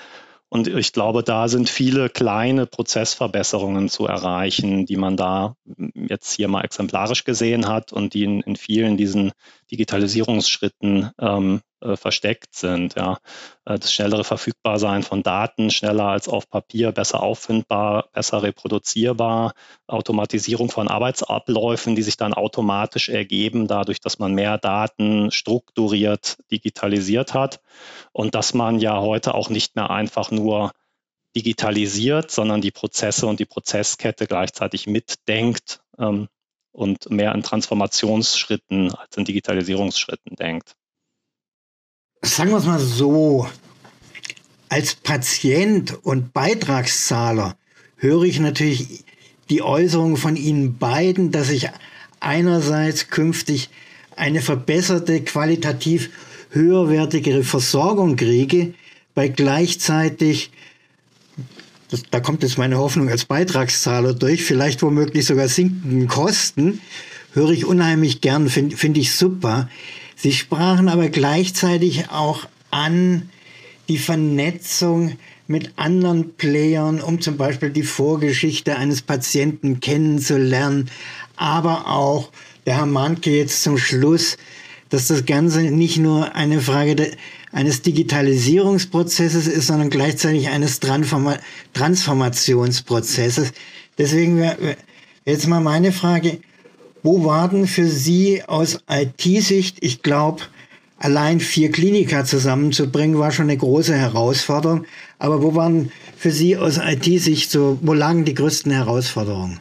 [0.50, 5.56] und ich glaube, da sind viele kleine Prozessverbesserungen zu erreichen, die man da
[5.94, 9.32] jetzt hier mal exemplarisch gesehen hat und die in, in vielen diesen
[9.70, 12.94] Digitalisierungsschritten ähm, äh, versteckt sind.
[12.96, 13.18] Ja.
[13.64, 19.52] Äh, das schnellere Verfügbarsein von Daten, schneller als auf Papier, besser auffindbar, besser reproduzierbar,
[19.86, 27.34] Automatisierung von Arbeitsabläufen, die sich dann automatisch ergeben, dadurch, dass man mehr Daten strukturiert digitalisiert
[27.34, 27.60] hat
[28.12, 30.72] und dass man ja heute auch nicht mehr einfach nur
[31.36, 36.28] digitalisiert, sondern die Prozesse und die Prozesskette gleichzeitig mitdenkt ähm,
[36.72, 40.74] und mehr in Transformationsschritten als in Digitalisierungsschritten denkt.
[42.22, 43.48] Sagen wir es mal so,
[44.68, 47.56] als Patient und Beitragszahler
[47.96, 49.04] höre ich natürlich
[49.50, 51.70] die Äußerung von Ihnen beiden, dass ich
[52.20, 53.70] einerseits künftig
[54.16, 56.10] eine verbesserte, qualitativ
[56.50, 58.74] höherwertigere Versorgung kriege,
[59.14, 60.50] bei gleichzeitig,
[61.90, 66.80] das, da kommt jetzt meine Hoffnung als Beitragszahler durch, vielleicht womöglich sogar sinkenden Kosten,
[67.32, 69.68] höre ich unheimlich gern, finde find ich super.
[70.20, 73.28] Sie sprachen aber gleichzeitig auch an
[73.88, 80.90] die Vernetzung mit anderen Playern, um zum Beispiel die Vorgeschichte eines Patienten kennenzulernen,
[81.36, 82.32] aber auch
[82.66, 84.36] der Herr Manke jetzt zum Schluss,
[84.88, 87.12] dass das Ganze nicht nur eine Frage de,
[87.52, 91.38] eines Digitalisierungsprozesses ist, sondern gleichzeitig eines Transforma
[91.74, 93.52] Transformationsprozesses.
[93.96, 94.76] Deswegen wäre
[95.24, 96.40] jetzt mal meine Frage,
[97.08, 100.42] wo war denn für Sie aus IT-Sicht, ich glaube,
[100.98, 104.84] allein vier Kliniker zusammenzubringen, war schon eine große Herausforderung.
[105.18, 109.58] Aber wo waren für Sie aus IT-Sicht so, wo lagen die größten Herausforderungen?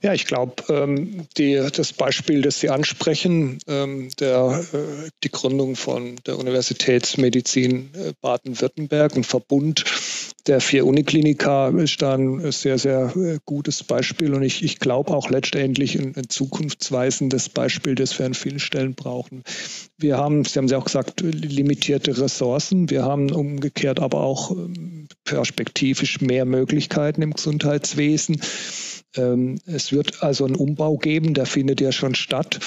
[0.00, 6.16] Ja, ich glaube, ähm, das Beispiel, das Sie ansprechen, ähm, der, äh, die Gründung von
[6.24, 9.84] der Universitätsmedizin äh, Baden-Württemberg, ein Verbund
[10.48, 14.34] der vier Unikliniker, ist da ein sehr, sehr äh, gutes Beispiel.
[14.34, 18.94] Und ich, ich glaube auch letztendlich ein, ein zukunftsweisendes Beispiel, das wir an vielen Stellen
[18.94, 19.44] brauchen.
[19.98, 22.90] Wir haben, Sie haben es ja auch gesagt, limitierte Ressourcen.
[22.90, 28.40] Wir haben umgekehrt aber auch ähm, perspektivisch mehr Möglichkeiten im Gesundheitswesen.
[29.16, 32.60] Ähm, es wird also einen Umbau geben, der findet ja schon statt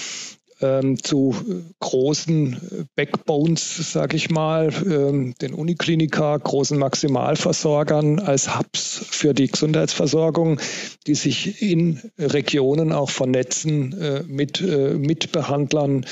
[0.61, 1.35] ähm, zu
[1.79, 9.47] großen äh, Backbones, sage ich mal, ähm, den Uniklinika, großen Maximalversorgern als Hubs für die
[9.47, 10.59] Gesundheitsversorgung,
[11.07, 16.05] die sich in Regionen auch vernetzen äh, mit äh, Mitbehandlern,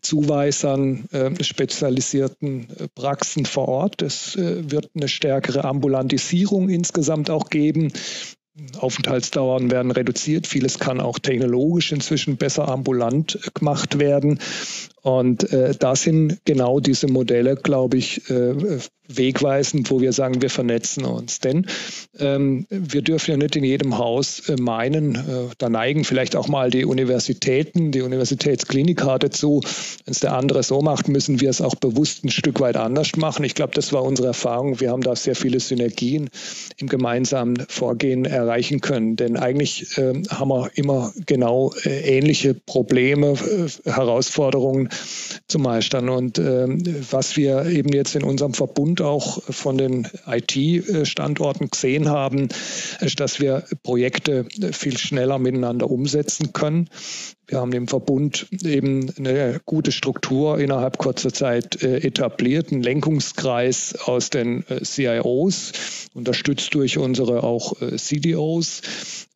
[0.00, 4.02] Zuweisern, äh, spezialisierten Praxen vor Ort.
[4.02, 7.92] Es äh, wird eine stärkere Ambulantisierung insgesamt auch geben.
[8.78, 10.46] Aufenthaltsdauern werden reduziert.
[10.46, 14.38] Vieles kann auch technologisch inzwischen besser ambulant gemacht werden.
[15.06, 20.50] Und äh, da sind genau diese Modelle, glaube ich, äh, wegweisend, wo wir sagen, wir
[20.50, 21.38] vernetzen uns.
[21.38, 21.66] Denn
[22.18, 26.48] ähm, wir dürfen ja nicht in jedem Haus äh, meinen, äh, da neigen vielleicht auch
[26.48, 29.60] mal die Universitäten, die Universitätskliniker dazu.
[30.04, 33.14] Wenn es der andere so macht, müssen wir es auch bewusst ein Stück weit anders
[33.14, 33.44] machen.
[33.44, 34.80] Ich glaube, das war unsere Erfahrung.
[34.80, 36.30] Wir haben da sehr viele Synergien
[36.78, 39.14] im gemeinsamen Vorgehen erreichen können.
[39.14, 44.88] Denn eigentlich äh, haben wir immer genau äh, ähnliche Probleme, äh, Herausforderungen
[45.48, 46.08] zu meistern.
[46.08, 46.66] Und äh,
[47.10, 52.48] was wir eben jetzt in unserem Verbund auch von den IT-Standorten gesehen haben,
[53.00, 56.88] ist, dass wir Projekte viel schneller miteinander umsetzen können.
[57.48, 63.94] Wir haben im Verbund eben eine gute Struktur innerhalb kurzer Zeit äh, etabliert, einen Lenkungskreis
[64.04, 65.72] aus den äh, CIOs,
[66.14, 68.82] unterstützt durch unsere auch äh, CDOs.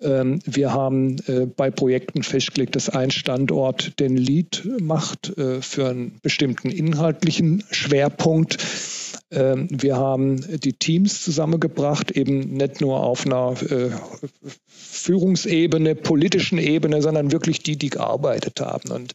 [0.00, 1.16] Ähm, wir haben
[1.56, 8.58] bei Projekten festgelegt, dass ein Standort den Lead macht äh, für einen bestimmten inhaltlichen Schwerpunkt.
[9.32, 13.90] Ähm, wir haben die Teams zusammengebracht, eben nicht nur auf einer äh,
[14.66, 18.90] Führungsebene, politischen Ebene, sondern wirklich die, die gearbeitet haben.
[18.90, 19.12] Und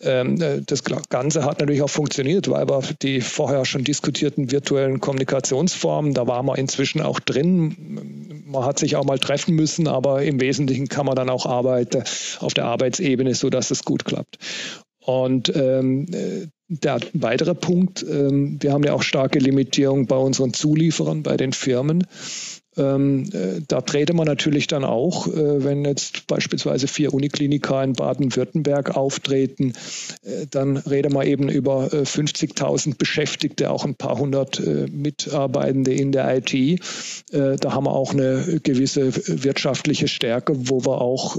[0.00, 5.00] ähm, äh, das Ganze hat natürlich auch funktioniert, weil wir die vorher schon diskutierten virtuellen
[5.00, 8.42] Kommunikationsformen, da waren wir inzwischen auch drin.
[8.44, 12.02] Man hat sich auch mal treffen müssen, aber im Wesentlichen kann man dann auch arbeiten
[12.40, 14.38] auf der Arbeitsebene, sodass es gut klappt.
[15.04, 16.06] Und ähm,
[16.68, 21.52] der weitere Punkt, ähm, wir haben ja auch starke Limitierung bei unseren Zulieferern, bei den
[21.52, 22.06] Firmen.
[22.76, 27.92] Ähm, äh, da trete man natürlich dann auch, äh, wenn jetzt beispielsweise vier Unikliniker in
[27.92, 29.74] Baden-Württemberg auftreten,
[30.22, 36.36] äh, dann reden wir eben über 50.000 Beschäftigte, auch ein paar hundert Mitarbeitende in der
[36.36, 36.80] IT.
[37.30, 41.36] da haben wir auch eine gewisse wirtschaftliche Stärke, wo wir auch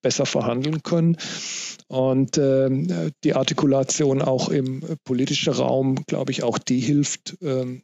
[0.00, 1.16] besser verhandeln können.
[1.88, 7.82] Und die Artikulation auch im politischen Raum, glaube ich, auch die hilft, ähm,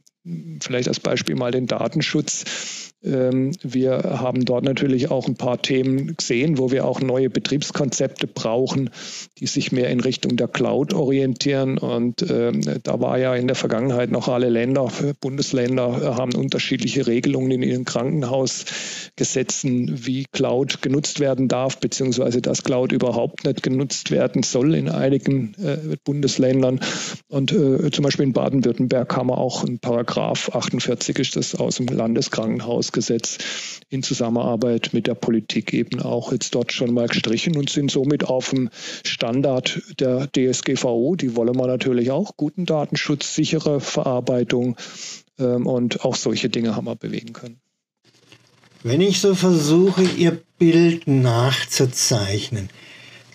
[0.61, 2.45] vielleicht als Beispiel mal den Datenschutz.
[3.05, 8.27] Ähm, wir haben dort natürlich auch ein paar Themen gesehen, wo wir auch neue Betriebskonzepte
[8.27, 8.91] brauchen,
[9.39, 11.79] die sich mehr in Richtung der Cloud orientieren.
[11.79, 17.53] Und ähm, da war ja in der Vergangenheit noch alle Länder, Bundesländer haben unterschiedliche Regelungen
[17.53, 24.43] in ihren Krankenhausgesetzen, wie Cloud genutzt werden darf, beziehungsweise dass Cloud überhaupt nicht genutzt werden
[24.43, 26.81] soll in einigen äh, Bundesländern.
[27.29, 31.77] Und äh, zum Beispiel in Baden-Württemberg haben wir auch ein Paragraph 48 ist das aus
[31.77, 33.39] dem Landeskrankenhaus Gesetz
[33.91, 38.25] in Zusammenarbeit mit der Politik eben auch jetzt dort schon mal gestrichen und sind somit
[38.25, 38.71] auf dem
[39.05, 41.17] Standard der DSGVO.
[41.17, 42.37] Die wollen wir natürlich auch.
[42.37, 44.77] Guten Datenschutz, sichere Verarbeitung
[45.39, 47.61] ähm, und auch solche Dinge haben wir bewegen können.
[48.83, 52.69] Wenn ich so versuche, Ihr Bild nachzuzeichnen,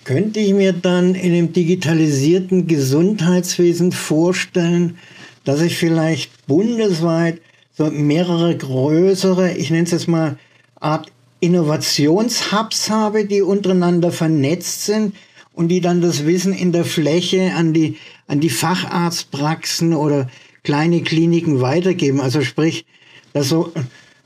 [0.04, 4.98] könnte ich mir dann in dem digitalisierten Gesundheitswesen vorstellen,
[5.44, 7.42] dass ich vielleicht bundesweit
[7.76, 10.38] so mehrere größere, ich nenne es jetzt mal
[10.80, 15.16] Art Innovationshubs habe, die untereinander vernetzt sind
[15.54, 20.30] und die dann das Wissen in der Fläche an die, an die Facharztpraxen oder
[20.64, 22.22] kleine Kliniken weitergeben.
[22.22, 22.86] Also sprich,
[23.34, 23.74] dass so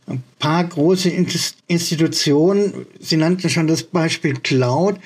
[0.06, 4.98] ein paar große Institutionen, Sie nannten schon das Beispiel Cloud,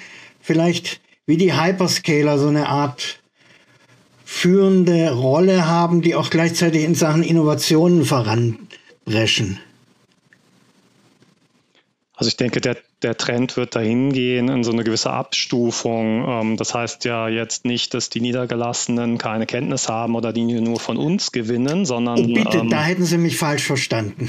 [0.41, 3.20] vielleicht wie die Hyperscaler so eine Art
[4.33, 9.59] führende Rolle haben, die auch gleichzeitig in Sachen Innovationen voranbrechen.
[12.15, 16.25] Also ich denke, der, der Trend wird dahin gehen in so eine gewisse Abstufung.
[16.27, 20.79] Ähm, das heißt ja jetzt nicht, dass die Niedergelassenen keine Kenntnis haben oder die nur
[20.79, 22.19] von uns gewinnen, sondern.
[22.19, 24.27] Oh, bitte, ähm, da hätten Sie mich falsch verstanden.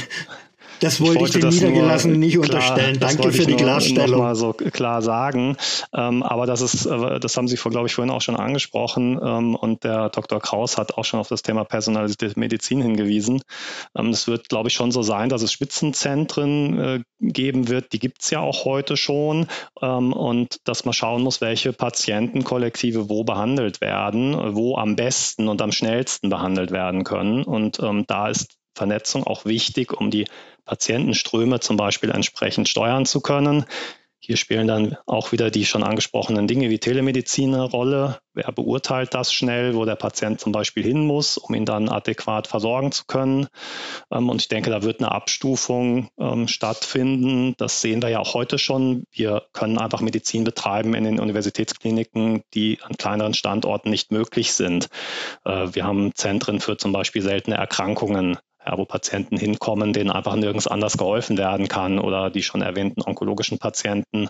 [0.83, 2.99] Das wollte ich, ich den Niedergelassenen nicht klar, unterstellen.
[2.99, 4.11] Danke für die Klarstellung.
[4.11, 5.57] Noch mal so klar sagen.
[5.95, 9.21] Ähm, aber das ist, äh, das haben Sie, glaube ich, vorhin auch schon angesprochen.
[9.23, 10.41] Ähm, und der Dr.
[10.41, 13.43] Kraus hat auch schon auf das Thema personalisierte Medizin hingewiesen.
[13.97, 17.93] Ähm, es wird, glaube ich, schon so sein, dass es Spitzenzentren äh, geben wird.
[17.93, 19.47] Die gibt es ja auch heute schon.
[19.81, 25.63] Ähm, und dass man schauen muss, welche Patientenkollektive wo behandelt werden, wo am besten und
[25.63, 27.45] am schnellsten behandelt werden können.
[27.45, 30.27] Und ähm, da ist Vernetzung auch wichtig, um die
[30.65, 33.67] Patientenströme zum Beispiel entsprechend steuern zu können.
[34.25, 38.21] Hier spielen dann auch wieder die schon angesprochenen Dinge wie Telemedizin eine Rolle.
[38.35, 42.47] Wer beurteilt das schnell, wo der Patient zum Beispiel hin muss, um ihn dann adäquat
[42.47, 43.49] versorgen zu können?
[44.13, 47.55] Ähm, und ich denke, da wird eine Abstufung ähm, stattfinden.
[47.59, 49.07] Das sehen wir ja auch heute schon.
[49.11, 54.89] Wir können einfach Medizin betreiben in den Universitätskliniken, die an kleineren Standorten nicht möglich sind.
[55.45, 60.37] Äh, wir haben Zentren für zum Beispiel seltene Erkrankungen ja, wo Patienten hinkommen, denen einfach
[60.37, 64.29] nirgends anders geholfen werden kann oder die schon erwähnten onkologischen Patienten,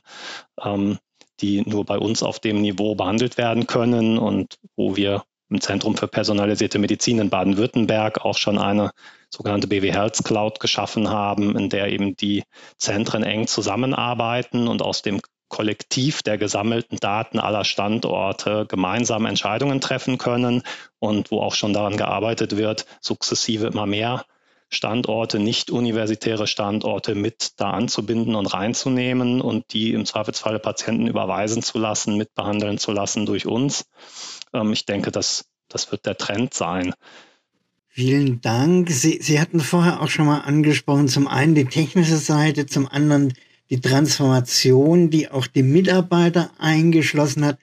[0.62, 0.98] ähm,
[1.40, 5.96] die nur bei uns auf dem Niveau behandelt werden können und wo wir im Zentrum
[5.96, 8.90] für personalisierte Medizin in Baden-Württemberg auch schon eine
[9.28, 12.44] sogenannte BW Health Cloud geschaffen haben, in der eben die
[12.78, 15.20] Zentren eng zusammenarbeiten und aus dem
[15.52, 20.62] Kollektiv der gesammelten Daten aller Standorte gemeinsam Entscheidungen treffen können
[20.98, 24.24] und wo auch schon daran gearbeitet wird, sukzessive immer mehr
[24.70, 31.62] Standorte, nicht universitäre Standorte mit da anzubinden und reinzunehmen und die im Zweifelsfalle Patienten überweisen
[31.62, 33.84] zu lassen, mitbehandeln zu lassen durch uns.
[34.54, 36.94] Ähm, ich denke, das, das wird der Trend sein.
[37.88, 38.88] Vielen Dank.
[38.88, 43.34] Sie, Sie hatten vorher auch schon mal angesprochen, zum einen die technische Seite, zum anderen
[43.72, 47.58] die Transformation, die auch die Mitarbeiter eingeschlossen hat.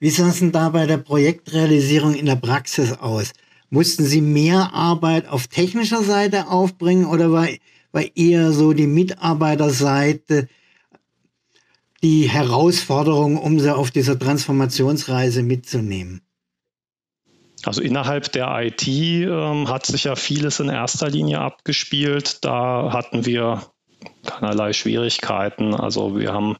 [0.00, 3.32] Wie sah es denn da bei der Projektrealisierung in der Praxis aus?
[3.68, 7.48] Mussten Sie mehr Arbeit auf technischer Seite aufbringen oder war,
[7.92, 10.48] war eher so die Mitarbeiterseite
[12.02, 16.22] die Herausforderung, um sie auf dieser Transformationsreise mitzunehmen?
[17.62, 22.42] Also innerhalb der IT ähm, hat sich ja vieles in erster Linie abgespielt.
[22.42, 23.71] Da hatten wir
[24.26, 25.74] keinerlei Schwierigkeiten.
[25.74, 26.56] Also wir haben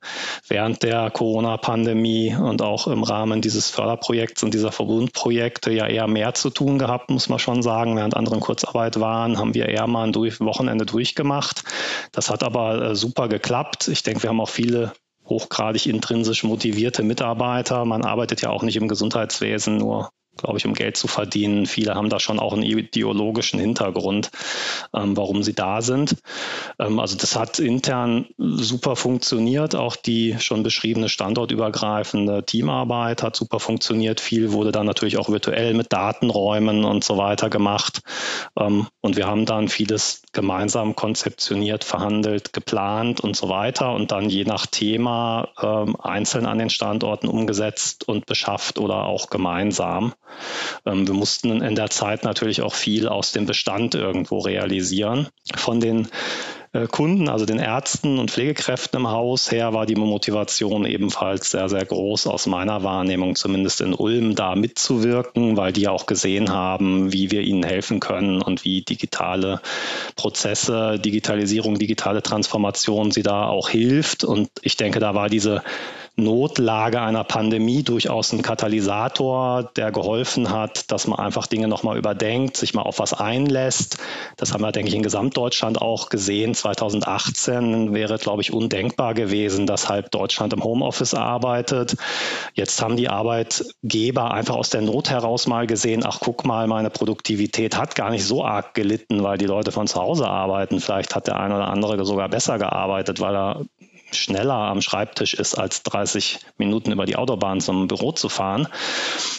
[0.49, 6.35] während der Corona-Pandemie und auch im Rahmen dieses Förderprojekts und dieser Verbundprojekte ja eher mehr
[6.35, 7.97] zu tun gehabt, muss man schon sagen.
[7.97, 11.65] Während andere Kurzarbeit waren, haben wir eher mal ein Wochenende durchgemacht.
[12.13, 13.89] Das hat aber äh, super geklappt.
[13.89, 14.93] Ich denke, wir haben auch viele
[15.27, 17.85] hochgradig intrinsisch motivierte Mitarbeiter.
[17.85, 21.67] Man arbeitet ja auch nicht im Gesundheitswesen nur glaube ich, um Geld zu verdienen.
[21.67, 24.31] Viele haben da schon auch einen ideologischen Hintergrund,
[24.95, 26.17] ähm, warum sie da sind.
[26.79, 29.75] Ähm, also das hat intern super funktioniert.
[29.75, 34.21] Auch die schon beschriebene standortübergreifende Teamarbeit hat super funktioniert.
[34.21, 38.01] Viel wurde dann natürlich auch virtuell mit Datenräumen und so weiter gemacht.
[38.59, 44.31] Ähm, und wir haben dann vieles gemeinsam konzeptioniert, verhandelt, geplant und so weiter und dann
[44.31, 50.15] je nach Thema ähm, einzeln an den Standorten umgesetzt und beschafft oder auch gemeinsam.
[50.87, 55.29] Ähm, wir mussten in der Zeit natürlich auch viel aus dem Bestand irgendwo realisieren.
[55.55, 56.09] Von den
[56.73, 61.69] äh, Kunden, also den Ärzten und Pflegekräften im Haus her, war die Motivation ebenfalls sehr,
[61.69, 67.13] sehr groß aus meiner Wahrnehmung, zumindest in Ulm, da mitzuwirken, weil die auch gesehen haben,
[67.13, 69.61] wie wir ihnen helfen können und wie digitale
[70.17, 74.25] Prozesse, Digitalisierung, digitale Transformation sie da auch hilft.
[74.25, 75.63] Und ich denke, da war diese
[76.17, 82.59] Notlage einer Pandemie durchaus ein Katalysator, der geholfen hat, dass man einfach Dinge nochmal überdenkt,
[82.59, 83.97] sich mal auf was einlässt.
[84.37, 86.55] Das haben wir, denke ich, in Gesamtdeutschland auch gesehen.
[86.55, 91.97] 2018 wäre, glaube ich, undenkbar gewesen, dass halb Deutschland im Homeoffice arbeitet.
[92.53, 96.91] Jetzt haben die Arbeitgeber einfach aus der Not heraus mal gesehen, ach guck mal, meine
[96.91, 100.81] Produktivität hat gar nicht so arg gelitten, weil die Leute von zu Hause arbeiten.
[100.81, 103.61] Vielleicht hat der eine oder andere sogar besser gearbeitet, weil er
[104.17, 108.69] schneller am Schreibtisch ist, als 30 Minuten über die Autobahn zum Büro zu fahren.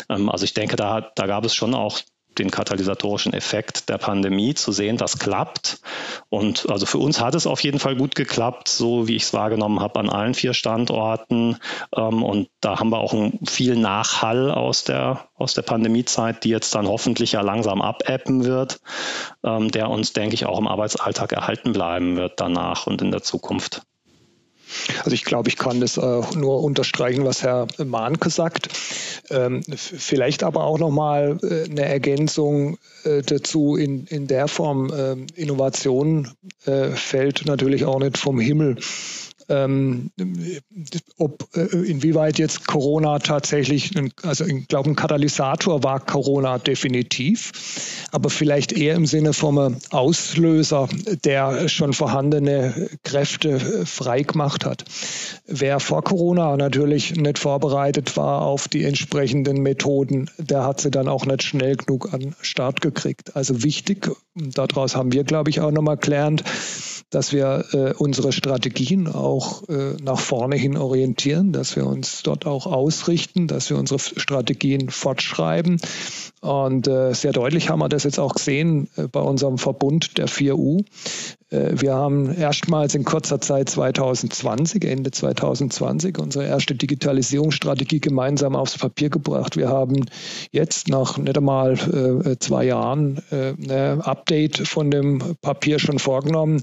[0.09, 1.99] Ähm, also ich denke, da, da gab es schon auch
[2.39, 5.80] den katalysatorischen Effekt der Pandemie zu sehen, das klappt.
[6.30, 9.34] Und also für uns hat es auf jeden Fall gut geklappt, so wie ich es
[9.34, 11.57] wahrgenommen habe an allen vier Standorten.
[11.95, 13.13] Ähm, und da haben wir auch
[13.45, 18.80] viel Nachhall aus der, aus der Pandemiezeit, die jetzt dann hoffentlich ja langsam abebben wird,
[19.43, 23.21] ähm, der uns, denke ich, auch im Arbeitsalltag erhalten bleiben wird danach und in der
[23.21, 23.84] Zukunft.
[24.99, 28.69] Also ich glaube, ich kann das äh, nur unterstreichen, was Herr Mahnke sagt.
[29.30, 34.91] Ähm, vielleicht aber auch nochmal äh, eine Ergänzung äh, dazu in, in der Form.
[34.91, 36.30] Äh, Innovation
[36.65, 38.78] äh, fällt natürlich auch nicht vom Himmel
[39.49, 40.11] ähm,
[41.17, 47.51] ob äh, inwieweit jetzt Corona tatsächlich, ein, also ich glaube, ein Katalysator war Corona definitiv,
[48.11, 50.87] aber vielleicht eher im Sinne vom Auslöser,
[51.23, 54.85] der schon vorhandene Kräfte äh, frei gemacht hat.
[55.45, 61.07] Wer vor Corona natürlich nicht vorbereitet war auf die entsprechenden Methoden, der hat sie dann
[61.07, 63.35] auch nicht schnell genug an Start gekriegt.
[63.35, 66.43] Also wichtig, daraus haben wir, glaube ich, auch nochmal gelernt,
[67.14, 72.47] dass wir äh, unsere Strategien auch äh, nach vorne hin orientieren, dass wir uns dort
[72.47, 75.80] auch ausrichten, dass wir unsere Strategien fortschreiben.
[76.41, 80.28] Und äh, sehr deutlich haben wir das jetzt auch gesehen äh, bei unserem Verbund der
[80.28, 80.86] 4U.
[81.54, 88.78] Äh, wir haben erstmals in kurzer Zeit 2020, Ende 2020, unsere erste Digitalisierungsstrategie gemeinsam aufs
[88.78, 89.56] Papier gebracht.
[89.56, 90.06] Wir haben
[90.51, 96.62] jetzt nach nicht einmal äh, zwei Jahren äh, ein Update von dem Papier schon vorgenommen,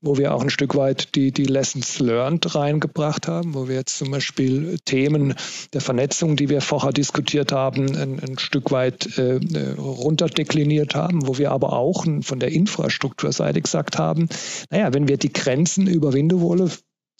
[0.00, 3.98] wo wir auch ein Stück weit die, die Lessons learned reingebracht haben, wo wir jetzt
[3.98, 5.34] zum Beispiel Themen
[5.72, 9.38] der Vernetzung, die wir vorher diskutiert haben, ein, ein Stück weit äh,
[9.76, 14.29] runterdekliniert haben, wo wir aber auch von der Infrastrukturseite gesagt haben,
[14.70, 16.70] naja, wenn wir die Grenzen überwinden wollen,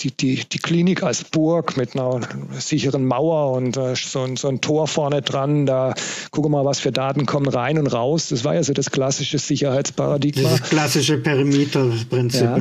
[0.02, 2.20] die, die, die Klinik als Burg mit einer
[2.58, 5.66] sicheren Mauer und äh, so, ein, so ein Tor vorne dran.
[5.66, 5.94] Da
[6.30, 8.28] gucken wir mal, was für Daten kommen rein und raus.
[8.28, 10.48] Das war ja so das klassische Sicherheitsparadigma.
[10.48, 12.58] Das klassische Perimeterprinzip ja.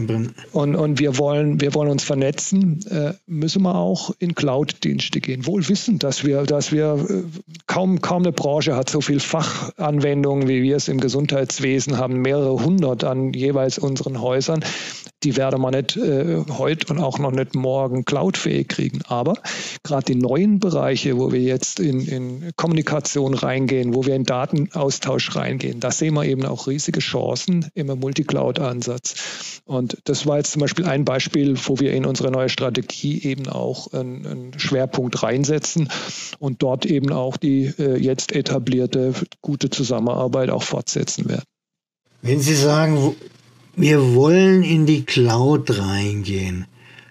[0.51, 5.45] Und, und wir, wollen, wir wollen uns vernetzen, äh, müssen wir auch in Cloud-Dienste gehen.
[5.45, 7.23] Wohl wissend, dass wir, dass wir äh,
[7.67, 12.63] kaum, kaum eine Branche hat so viel Fachanwendungen, wie wir es im Gesundheitswesen haben, mehrere
[12.63, 14.63] hundert an jeweils unseren Häusern
[15.23, 15.99] die werden wir nicht
[16.57, 19.01] heute und auch noch nicht morgen cloudfähig kriegen.
[19.07, 19.35] Aber
[19.83, 25.35] gerade die neuen Bereiche, wo wir jetzt in, in Kommunikation reingehen, wo wir in Datenaustausch
[25.35, 29.61] reingehen, da sehen wir eben auch riesige Chancen im Multicloud-Ansatz.
[29.65, 33.47] Und das war jetzt zum Beispiel ein Beispiel, wo wir in unsere neue Strategie eben
[33.47, 35.89] auch einen, einen Schwerpunkt reinsetzen
[36.39, 41.43] und dort eben auch die äh, jetzt etablierte gute Zusammenarbeit auch fortsetzen werden.
[42.21, 43.15] Wenn Sie sagen,
[43.75, 46.65] wir wollen in die Cloud reingehen.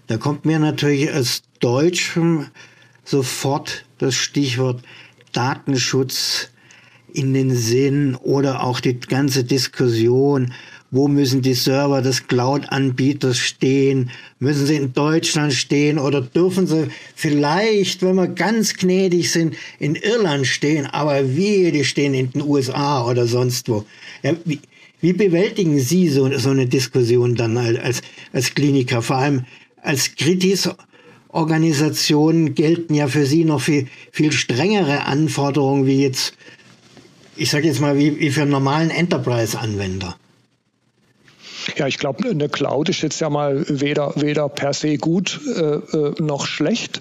[0.08, 2.46] Da kommt mir natürlich als Deutschem
[3.04, 4.82] sofort das Stichwort
[5.32, 6.48] Datenschutz
[7.12, 10.52] in den Sinn oder auch die ganze Diskussion,
[10.90, 14.10] wo müssen die Server des Cloud-Anbieters stehen?
[14.38, 19.94] Müssen sie in Deutschland stehen oder dürfen sie vielleicht, wenn wir ganz gnädig sind, in
[19.94, 23.84] Irland stehen, aber wie, die stehen in den USA oder sonst wo.
[24.22, 24.60] Ja, wie,
[25.00, 28.00] wie bewältigen Sie so, so eine Diskussion dann als,
[28.32, 29.02] als Kliniker?
[29.02, 29.44] Vor allem
[29.82, 36.32] als Kritis-Organisationen gelten ja für Sie noch viel, viel strengere Anforderungen wie jetzt,
[37.36, 40.16] ich sage jetzt mal, wie, wie für einen normalen Enterprise-Anwender.
[41.76, 45.60] Ja, ich glaube, eine Cloud ist jetzt ja mal weder, weder per se gut äh,
[45.60, 47.00] äh noch schlecht.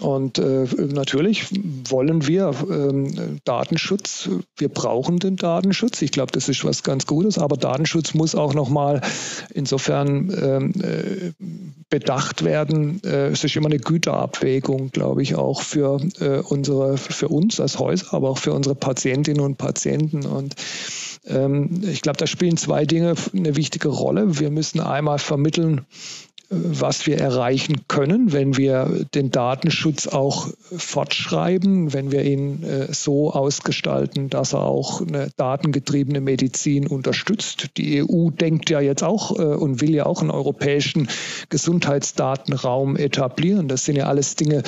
[0.00, 1.48] Und äh, natürlich
[1.88, 4.28] wollen wir ähm, Datenschutz.
[4.58, 6.02] Wir brauchen den Datenschutz.
[6.02, 7.38] Ich glaube, das ist was ganz Gutes.
[7.38, 9.00] Aber Datenschutz muss auch nochmal
[9.54, 11.32] insofern ähm, äh,
[11.88, 13.00] bedacht werden.
[13.04, 17.78] Äh, es ist immer eine Güterabwägung, glaube ich, auch für äh, unsere, für uns als
[17.78, 20.26] Häuser, aber auch für unsere Patientinnen und Patienten.
[20.26, 20.56] Und
[21.26, 24.38] ähm, ich glaube, da spielen zwei Dinge eine wichtige Rolle.
[24.40, 25.86] Wir müssen einmal vermitteln,
[26.48, 33.32] was wir erreichen können, wenn wir den Datenschutz auch fortschreiben, wenn wir ihn äh, so
[33.32, 37.70] ausgestalten, dass er auch eine datengetriebene Medizin unterstützt.
[37.76, 41.08] Die EU denkt ja jetzt auch äh, und will ja auch einen europäischen
[41.48, 43.66] Gesundheitsdatenraum etablieren.
[43.66, 44.58] Das sind ja alles Dinge,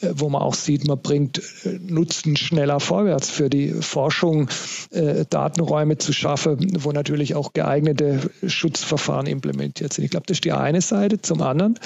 [0.00, 1.42] äh, wo man auch sieht, man bringt
[1.80, 4.48] Nutzen schneller vorwärts für die Forschung,
[4.90, 10.04] Datenräume zu schaffen, wo natürlich auch geeignete Schutzverfahren implementiert sind.
[10.04, 11.07] Ich glaube, das ist die eine Seite.
[11.08, 11.22] Seite.
[11.22, 11.78] Zum anderen,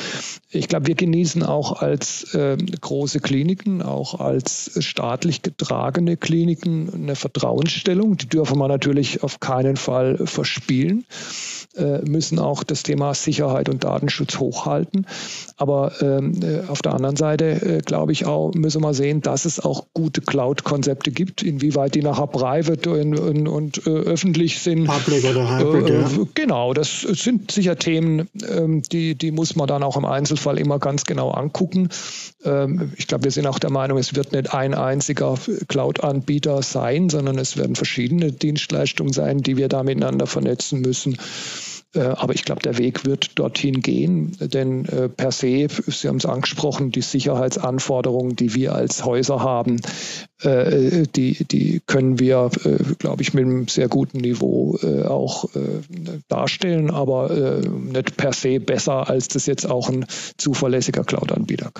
[0.50, 7.16] ich glaube, wir genießen auch als äh, große Kliniken, auch als staatlich getragene Kliniken eine
[7.16, 8.16] Vertrauensstellung.
[8.16, 11.04] Die dürfen wir natürlich auf keinen Fall verspielen,
[12.04, 15.06] müssen auch das Thema Sicherheit und Datenschutz hochhalten.
[15.56, 19.44] Aber ähm, äh, auf der anderen Seite, äh, glaube ich auch, müssen wir sehen, dass
[19.44, 24.86] es auch gute Cloud-Konzepte gibt, inwieweit die nachher private und, und, und äh, öffentlich sind.
[24.86, 26.08] Public oder Hybrid, äh, ja.
[26.34, 30.78] Genau, das sind sicher Themen, ähm, die, die muss man dann auch im Einzelfall immer
[30.78, 31.88] ganz genau angucken.
[32.44, 37.08] Ähm, ich glaube, wir sind auch der Meinung, es wird nicht ein einziger Cloud-Anbieter sein,
[37.08, 41.16] sondern es werden verschiedene Dienstleistungen sein, die wir da miteinander vernetzen müssen.
[41.94, 46.16] Äh, aber ich glaube, der Weg wird dorthin gehen, denn äh, per se, Sie haben
[46.16, 49.80] es angesprochen, die Sicherheitsanforderungen, die wir als Häuser haben,
[50.40, 52.50] äh, die, die können wir,
[52.98, 55.48] glaube ich, mit einem sehr guten Niveau auch
[56.28, 61.72] darstellen, aber nicht per se besser, als das jetzt auch ein zuverlässiger Cloud-Anbieter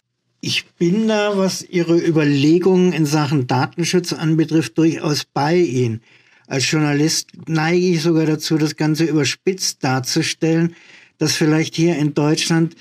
[0.44, 6.02] ich bin da, was Ihre Überlegungen in Sachen Datenschutz anbetrifft, durchaus bei Ihnen.
[6.46, 10.74] Als Journalist neige ich sogar dazu, das Ganze überspitzt darzustellen,
[11.18, 12.76] dass vielleicht hier in Deutschland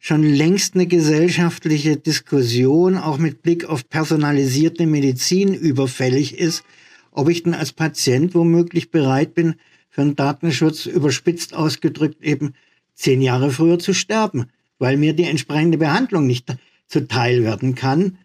[0.00, 6.64] schon längst eine gesellschaftliche Diskussion auch mit Blick auf personalisierte Medizin überfällig ist,
[7.10, 9.54] ob ich denn als Patient womöglich bereit bin,
[9.88, 12.54] für einen Datenschutz überspitzt ausgedrückt eben
[12.94, 14.46] zehn Jahre früher zu sterben,
[14.78, 16.54] weil mir die entsprechende Behandlung nicht
[16.88, 18.18] zuteil werden kann.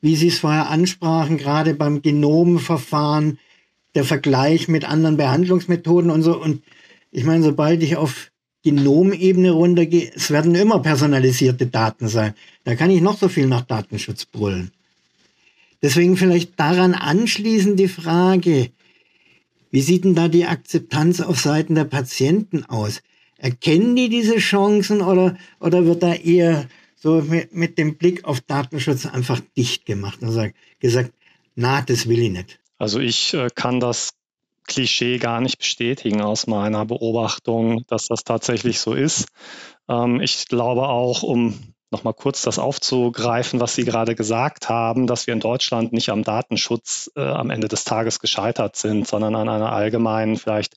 [0.00, 3.38] Wie Sie es vorher ansprachen, gerade beim Genomverfahren,
[3.94, 6.40] der Vergleich mit anderen Behandlungsmethoden und so.
[6.40, 6.62] Und
[7.10, 8.30] ich meine, sobald ich auf
[8.62, 12.34] Genomebene runtergehe, es werden immer personalisierte Daten sein.
[12.64, 14.72] Da kann ich noch so viel nach Datenschutz brüllen.
[15.82, 18.70] Deswegen vielleicht daran anschließend die Frage,
[19.70, 23.02] wie sieht denn da die Akzeptanz auf Seiten der Patienten aus?
[23.36, 26.66] Erkennen die diese Chancen oder, oder wird da eher
[26.96, 31.12] so mit, mit dem Blick auf Datenschutz einfach dicht gemacht und gesagt,
[31.54, 32.60] na, das will ich nicht?
[32.78, 34.10] Also ich äh, kann das
[34.66, 39.28] Klischee gar nicht bestätigen aus meiner Beobachtung, dass das tatsächlich so ist.
[39.88, 45.26] Ähm, ich glaube auch, um nochmal kurz das aufzugreifen, was Sie gerade gesagt haben, dass
[45.26, 49.48] wir in Deutschland nicht am Datenschutz äh, am Ende des Tages gescheitert sind, sondern an
[49.48, 50.74] einer allgemeinen vielleicht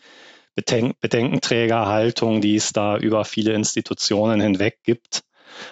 [0.56, 5.22] Bedenkenträgerhaltung, die es da über viele Institutionen hinweg gibt.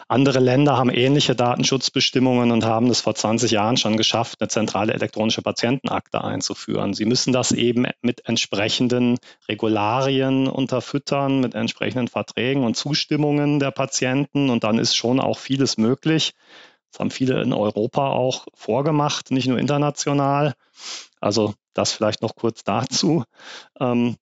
[0.08, 4.94] Andere Länder haben ähnliche Datenschutzbestimmungen und haben es vor 20 Jahren schon geschafft, eine zentrale
[4.94, 6.94] elektronische Patientenakte einzuführen.
[6.94, 9.18] Sie müssen das eben mit entsprechenden
[9.48, 15.78] Regularien unterfüttern, mit entsprechenden Verträgen und Zustimmungen der Patienten und dann ist schon auch vieles
[15.78, 16.34] möglich.
[16.92, 20.54] Das haben viele in Europa auch vorgemacht, nicht nur international.
[21.20, 23.24] Also das vielleicht noch kurz dazu.
[23.80, 24.16] Ähm,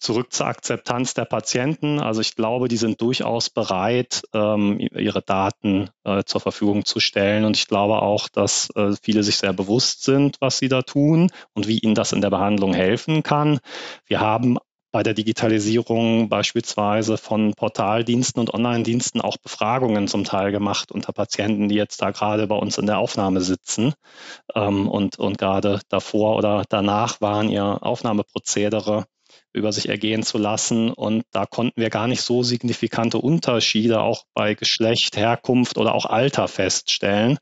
[0.00, 2.00] zurück zur Akzeptanz der Patienten.
[2.00, 7.44] Also ich glaube, die sind durchaus bereit, ähm, ihre Daten äh, zur Verfügung zu stellen.
[7.44, 11.30] Und ich glaube auch, dass äh, viele sich sehr bewusst sind, was sie da tun
[11.54, 13.60] und wie ihnen das in der Behandlung helfen kann.
[14.06, 14.58] Wir haben
[14.92, 21.68] bei der Digitalisierung beispielsweise von Portaldiensten und Online-Diensten auch Befragungen zum Teil gemacht unter Patienten,
[21.68, 23.94] die jetzt da gerade bei uns in der Aufnahme sitzen
[24.54, 29.06] ähm, und, und gerade davor oder danach waren ihr Aufnahmeprozedere
[29.52, 30.90] über sich ergehen zu lassen.
[30.90, 36.06] Und da konnten wir gar nicht so signifikante Unterschiede auch bei Geschlecht, Herkunft oder auch
[36.06, 37.38] Alter feststellen.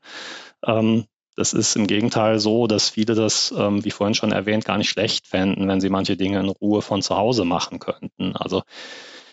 [0.65, 4.77] Ähm, das ist im Gegenteil so, dass viele das, ähm, wie vorhin schon erwähnt, gar
[4.77, 8.35] nicht schlecht fänden, wenn sie manche Dinge in Ruhe von zu Hause machen könnten.
[8.35, 8.63] Also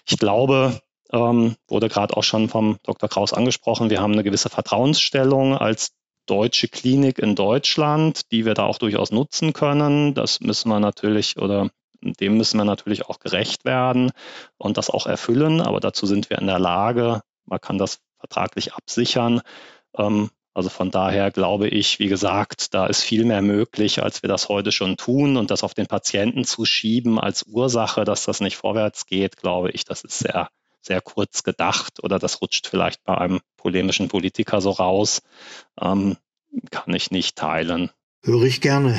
[0.08, 0.80] ich glaube,
[1.12, 3.08] ähm, wurde gerade auch schon vom Dr.
[3.08, 5.90] Kraus angesprochen, wir haben eine gewisse Vertrauensstellung als
[6.26, 10.14] deutsche Klinik in Deutschland, die wir da auch durchaus nutzen können.
[10.14, 11.70] Das müssen wir natürlich oder
[12.00, 14.12] dem müssen wir natürlich auch gerecht werden
[14.58, 15.60] und das auch erfüllen.
[15.60, 17.22] Aber dazu sind wir in der Lage.
[17.44, 19.42] Man kann das vertraglich absichern.
[19.96, 24.28] Ähm, also von daher glaube ich, wie gesagt, da ist viel mehr möglich, als wir
[24.28, 25.36] das heute schon tun.
[25.36, 29.70] Und das auf den Patienten zu schieben als Ursache, dass das nicht vorwärts geht, glaube
[29.70, 30.48] ich, das ist sehr,
[30.80, 35.20] sehr kurz gedacht oder das rutscht vielleicht bei einem polemischen Politiker so raus.
[35.80, 36.16] Ähm,
[36.70, 37.90] kann ich nicht teilen.
[38.22, 38.98] Höre ich gerne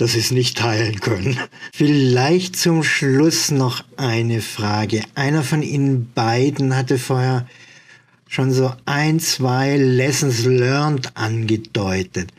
[0.00, 1.38] dass sie es nicht teilen können.
[1.74, 5.02] Vielleicht zum Schluss noch eine Frage.
[5.14, 7.46] Einer von Ihnen beiden hatte vorher
[8.26, 12.32] schon so ein, zwei Lessons learned angedeutet.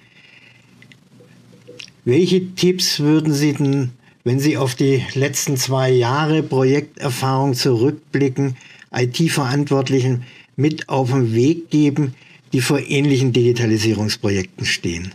[2.03, 3.91] Welche Tipps würden Sie denn,
[4.23, 8.57] wenn Sie auf die letzten zwei Jahre Projekterfahrung zurückblicken,
[8.91, 10.23] IT-Verantwortlichen
[10.55, 12.15] mit auf den Weg geben,
[12.53, 15.13] die vor ähnlichen Digitalisierungsprojekten stehen?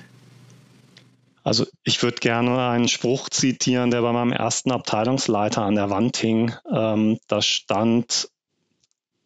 [1.89, 6.53] Ich würde gerne einen Spruch zitieren, der bei meinem ersten Abteilungsleiter an der Wand hing.
[6.69, 8.29] Ähm, da stand,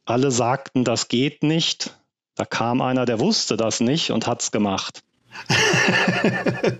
[0.04, 1.98] alle sagten, das geht nicht.
[2.34, 5.02] Da kam einer, der wusste das nicht und hat es gemacht.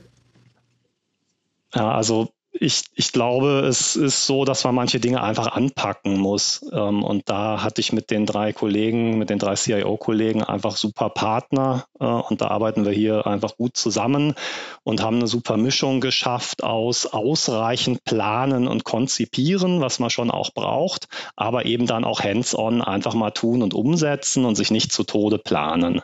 [1.74, 2.31] ja, also
[2.62, 6.61] ich, ich glaube, es ist so, dass man manche Dinge einfach anpacken muss.
[6.72, 11.08] Ähm, und da hatte ich mit den drei Kollegen, mit den drei CIO-Kollegen einfach super
[11.08, 11.86] Partner.
[11.98, 14.34] Äh, und da arbeiten wir hier einfach gut zusammen
[14.82, 20.50] und haben eine super Mischung geschafft aus ausreichend planen und konzipieren, was man schon auch
[20.52, 25.04] braucht, aber eben dann auch hands-on einfach mal tun und umsetzen und sich nicht zu
[25.04, 26.02] Tode planen.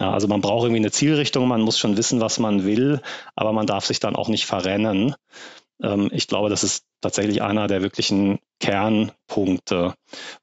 [0.00, 3.00] Ja, also man braucht irgendwie eine Zielrichtung, man muss schon wissen, was man will,
[3.36, 5.14] aber man darf sich dann auch nicht verrennen.
[5.84, 9.94] Ähm, ich glaube, das ist tatsächlich einer der wirklichen Kernpunkte.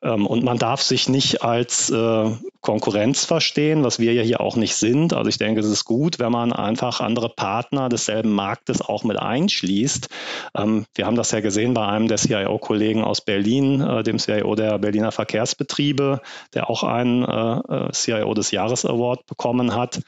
[0.04, 2.32] Ähm, und man darf sich nicht als äh,
[2.62, 5.14] Konkurrenz verstehen, was wir ja hier auch nicht sind.
[5.14, 9.18] Also ich denke, es ist gut, wenn man einfach andere Partner desselben Marktes auch mit
[9.18, 10.10] einschließt.
[10.56, 14.56] Ähm, wir haben das ja gesehen bei einem der CIO-Kollegen aus Berlin, äh, dem CIO
[14.56, 16.22] der Berliner Verkehrsbetriebe,
[16.54, 20.02] der auch einen äh, CIO des Jahres Award bekommen hat,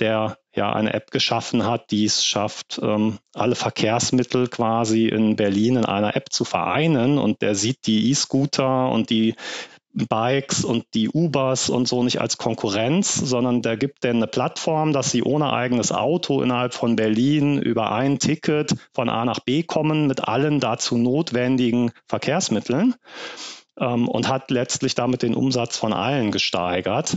[0.00, 5.76] der ja eine App geschaffen hat, die es schafft, ähm, alle Verkehrsmittel quasi in Berlin
[5.76, 7.15] in einer App zu vereinen.
[7.18, 9.34] Und der sieht die E-Scooter und die
[9.96, 14.92] Bikes und die Ubers und so nicht als Konkurrenz, sondern der gibt denen eine Plattform,
[14.92, 19.62] dass sie ohne eigenes Auto innerhalb von Berlin über ein Ticket von A nach B
[19.62, 22.94] kommen mit allen dazu notwendigen Verkehrsmitteln
[23.80, 27.16] ähm, und hat letztlich damit den Umsatz von allen gesteigert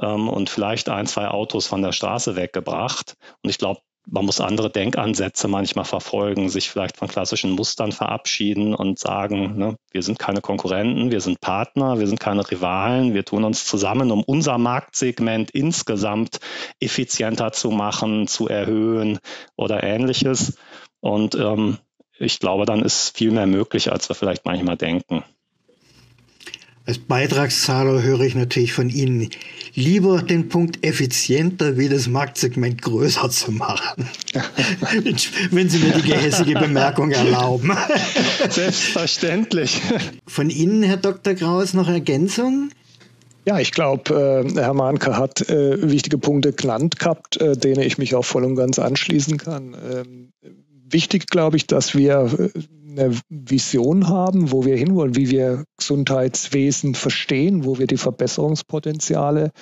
[0.00, 3.14] ähm, und vielleicht ein, zwei Autos von der Straße weggebracht.
[3.42, 3.80] Und ich glaube,
[4.10, 9.76] man muss andere Denkansätze manchmal verfolgen, sich vielleicht von klassischen Mustern verabschieden und sagen, ne,
[9.90, 14.10] wir sind keine Konkurrenten, wir sind Partner, wir sind keine Rivalen, wir tun uns zusammen,
[14.10, 16.38] um unser Marktsegment insgesamt
[16.80, 19.18] effizienter zu machen, zu erhöhen
[19.56, 20.58] oder ähnliches.
[21.00, 21.78] Und ähm,
[22.18, 25.22] ich glaube, dann ist viel mehr möglich, als wir vielleicht manchmal denken.
[26.88, 29.28] Als Beitragszahler höre ich natürlich von Ihnen
[29.74, 34.08] lieber den Punkt effizienter wie das Marktsegment größer zu machen.
[35.50, 37.72] Wenn Sie mir die gehässige Bemerkung erlauben.
[38.48, 39.82] Selbstverständlich.
[40.26, 41.34] Von Ihnen, Herr Dr.
[41.34, 42.70] Kraus, noch Ergänzung?
[43.44, 47.98] Ja, ich glaube, äh, Herr Mahnke hat äh, wichtige Punkte genannt gehabt, äh, denen ich
[47.98, 49.76] mich auch voll und ganz anschließen kann.
[49.92, 50.32] Ähm,
[50.90, 52.60] wichtig, glaube ich, dass wir äh,
[52.98, 59.52] eine Vision haben, wo wir hinwollen, wie wir Gesundheitswesen verstehen, wo wir die Verbesserungspotenziale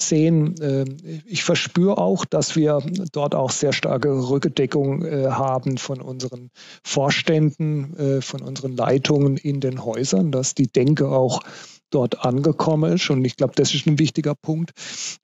[0.00, 0.54] sehen.
[0.60, 2.82] Ähm, ich verspüre auch, dass wir
[3.12, 6.50] dort auch sehr starke Rückendeckung äh, haben von unseren
[6.82, 11.42] Vorständen, äh, von unseren Leitungen in den Häusern, dass die Denke auch
[11.90, 13.10] dort angekommen ist.
[13.10, 14.72] Und ich glaube, das ist ein wichtiger Punkt.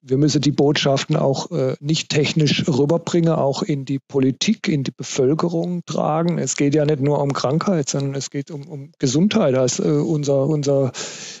[0.01, 4.91] Wir müssen die Botschaften auch äh, nicht technisch rüberbringen, auch in die Politik, in die
[4.91, 6.37] Bevölkerung tragen.
[6.37, 9.83] Es geht ja nicht nur um Krankheit, sondern es geht um, um Gesundheit als äh,
[9.83, 10.91] unser, unser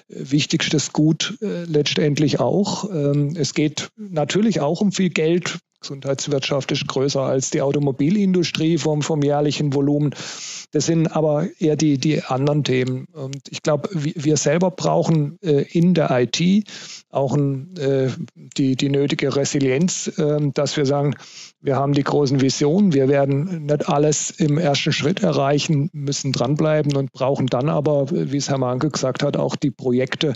[0.07, 2.89] wichtigstes Gut äh, letztendlich auch.
[2.89, 9.01] Ähm, es geht natürlich auch um viel Geld, Gesundheitswirtschaft ist größer als die Automobilindustrie vom,
[9.01, 10.15] vom jährlichen Volumen.
[10.71, 13.05] Das sind aber eher die, die anderen Themen.
[13.13, 16.67] Und ich glaube, wir selber brauchen äh, in der IT
[17.09, 21.15] auch äh, die, die nötige Resilienz, äh, dass wir sagen,
[21.65, 26.95] wir haben die großen Visionen, wir werden nicht alles im ersten Schritt erreichen, müssen dranbleiben
[26.95, 30.33] und brauchen dann aber, wie es Herr Manke gesagt hat, auch die Projekte,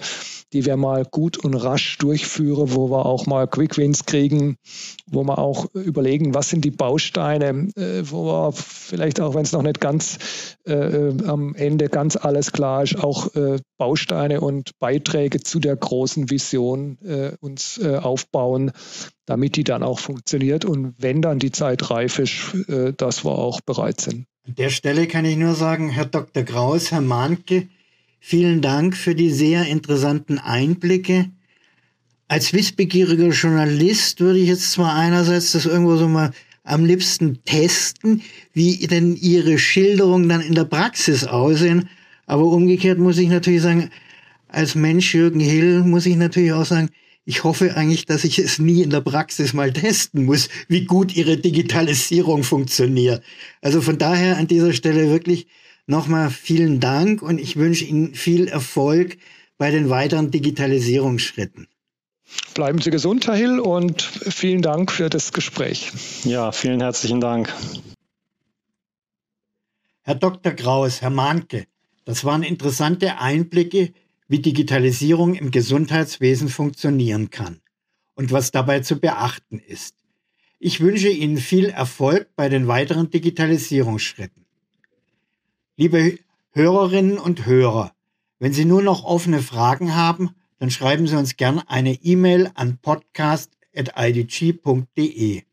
[0.53, 4.57] die wir mal gut und rasch durchführen, wo wir auch mal Quick Wins kriegen,
[5.05, 9.51] wo wir auch überlegen, was sind die Bausteine, äh, wo wir vielleicht auch, wenn es
[9.51, 10.17] noch nicht ganz
[10.65, 15.75] äh, äh, am Ende ganz alles klar ist, auch äh, Bausteine und Beiträge zu der
[15.75, 18.71] großen Vision äh, uns äh, aufbauen,
[19.29, 22.33] damit die dann auch funktioniert und wenn dann die Zeit reif ist,
[22.97, 24.25] dass wir auch bereit sind.
[24.47, 26.43] An der Stelle kann ich nur sagen, Herr Dr.
[26.43, 27.67] Kraus, Herr Mahnke,
[28.19, 31.29] Vielen Dank für die sehr interessanten Einblicke.
[32.27, 36.31] Als wissbegieriger Journalist würde ich jetzt zwar einerseits das irgendwo so mal
[36.63, 38.21] am liebsten testen,
[38.53, 41.89] wie denn Ihre Schilderungen dann in der Praxis aussehen,
[42.27, 43.89] aber umgekehrt muss ich natürlich sagen,
[44.49, 46.89] als Mensch Jürgen Hill muss ich natürlich auch sagen,
[47.29, 51.15] ich hoffe eigentlich, dass ich es nie in der Praxis mal testen muss, wie gut
[51.15, 53.23] Ihre Digitalisierung funktioniert.
[53.61, 55.47] Also von daher an dieser Stelle wirklich
[55.89, 59.17] Nochmal vielen Dank und ich wünsche Ihnen viel Erfolg
[59.57, 61.67] bei den weiteren Digitalisierungsschritten.
[62.53, 65.91] Bleiben Sie gesund, Herr Hill, und vielen Dank für das Gespräch.
[66.25, 67.51] Ja, vielen herzlichen Dank.
[70.03, 70.51] Herr Dr.
[70.51, 71.65] Kraus, Herr Mahnke,
[72.05, 73.91] das waren interessante Einblicke,
[74.29, 77.59] wie Digitalisierung im Gesundheitswesen funktionieren kann
[78.13, 79.95] und was dabei zu beachten ist.
[80.59, 84.45] Ich wünsche Ihnen viel Erfolg bei den weiteren Digitalisierungsschritten.
[85.75, 86.19] Liebe
[86.51, 87.93] Hörerinnen und Hörer,
[88.41, 92.77] Wenn Sie nur noch offene Fragen haben, dann schreiben Sie uns gerne eine E-Mail an
[92.77, 95.43] podcast.idg.de.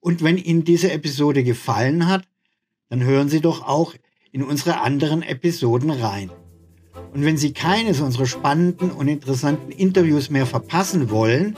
[0.00, 2.26] Und wenn Ihnen diese Episode gefallen hat,
[2.88, 3.92] dann hören Sie doch auch
[4.32, 6.30] in unsere anderen Episoden rein.
[7.12, 11.56] Und wenn Sie keines unserer spannenden und interessanten Interviews mehr verpassen wollen,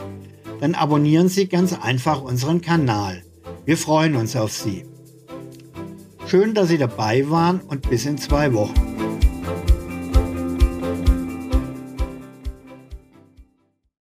[0.61, 3.23] dann abonnieren Sie ganz einfach unseren Kanal.
[3.65, 4.85] Wir freuen uns auf Sie.
[6.27, 9.20] Schön, dass Sie dabei waren und bis in zwei Wochen.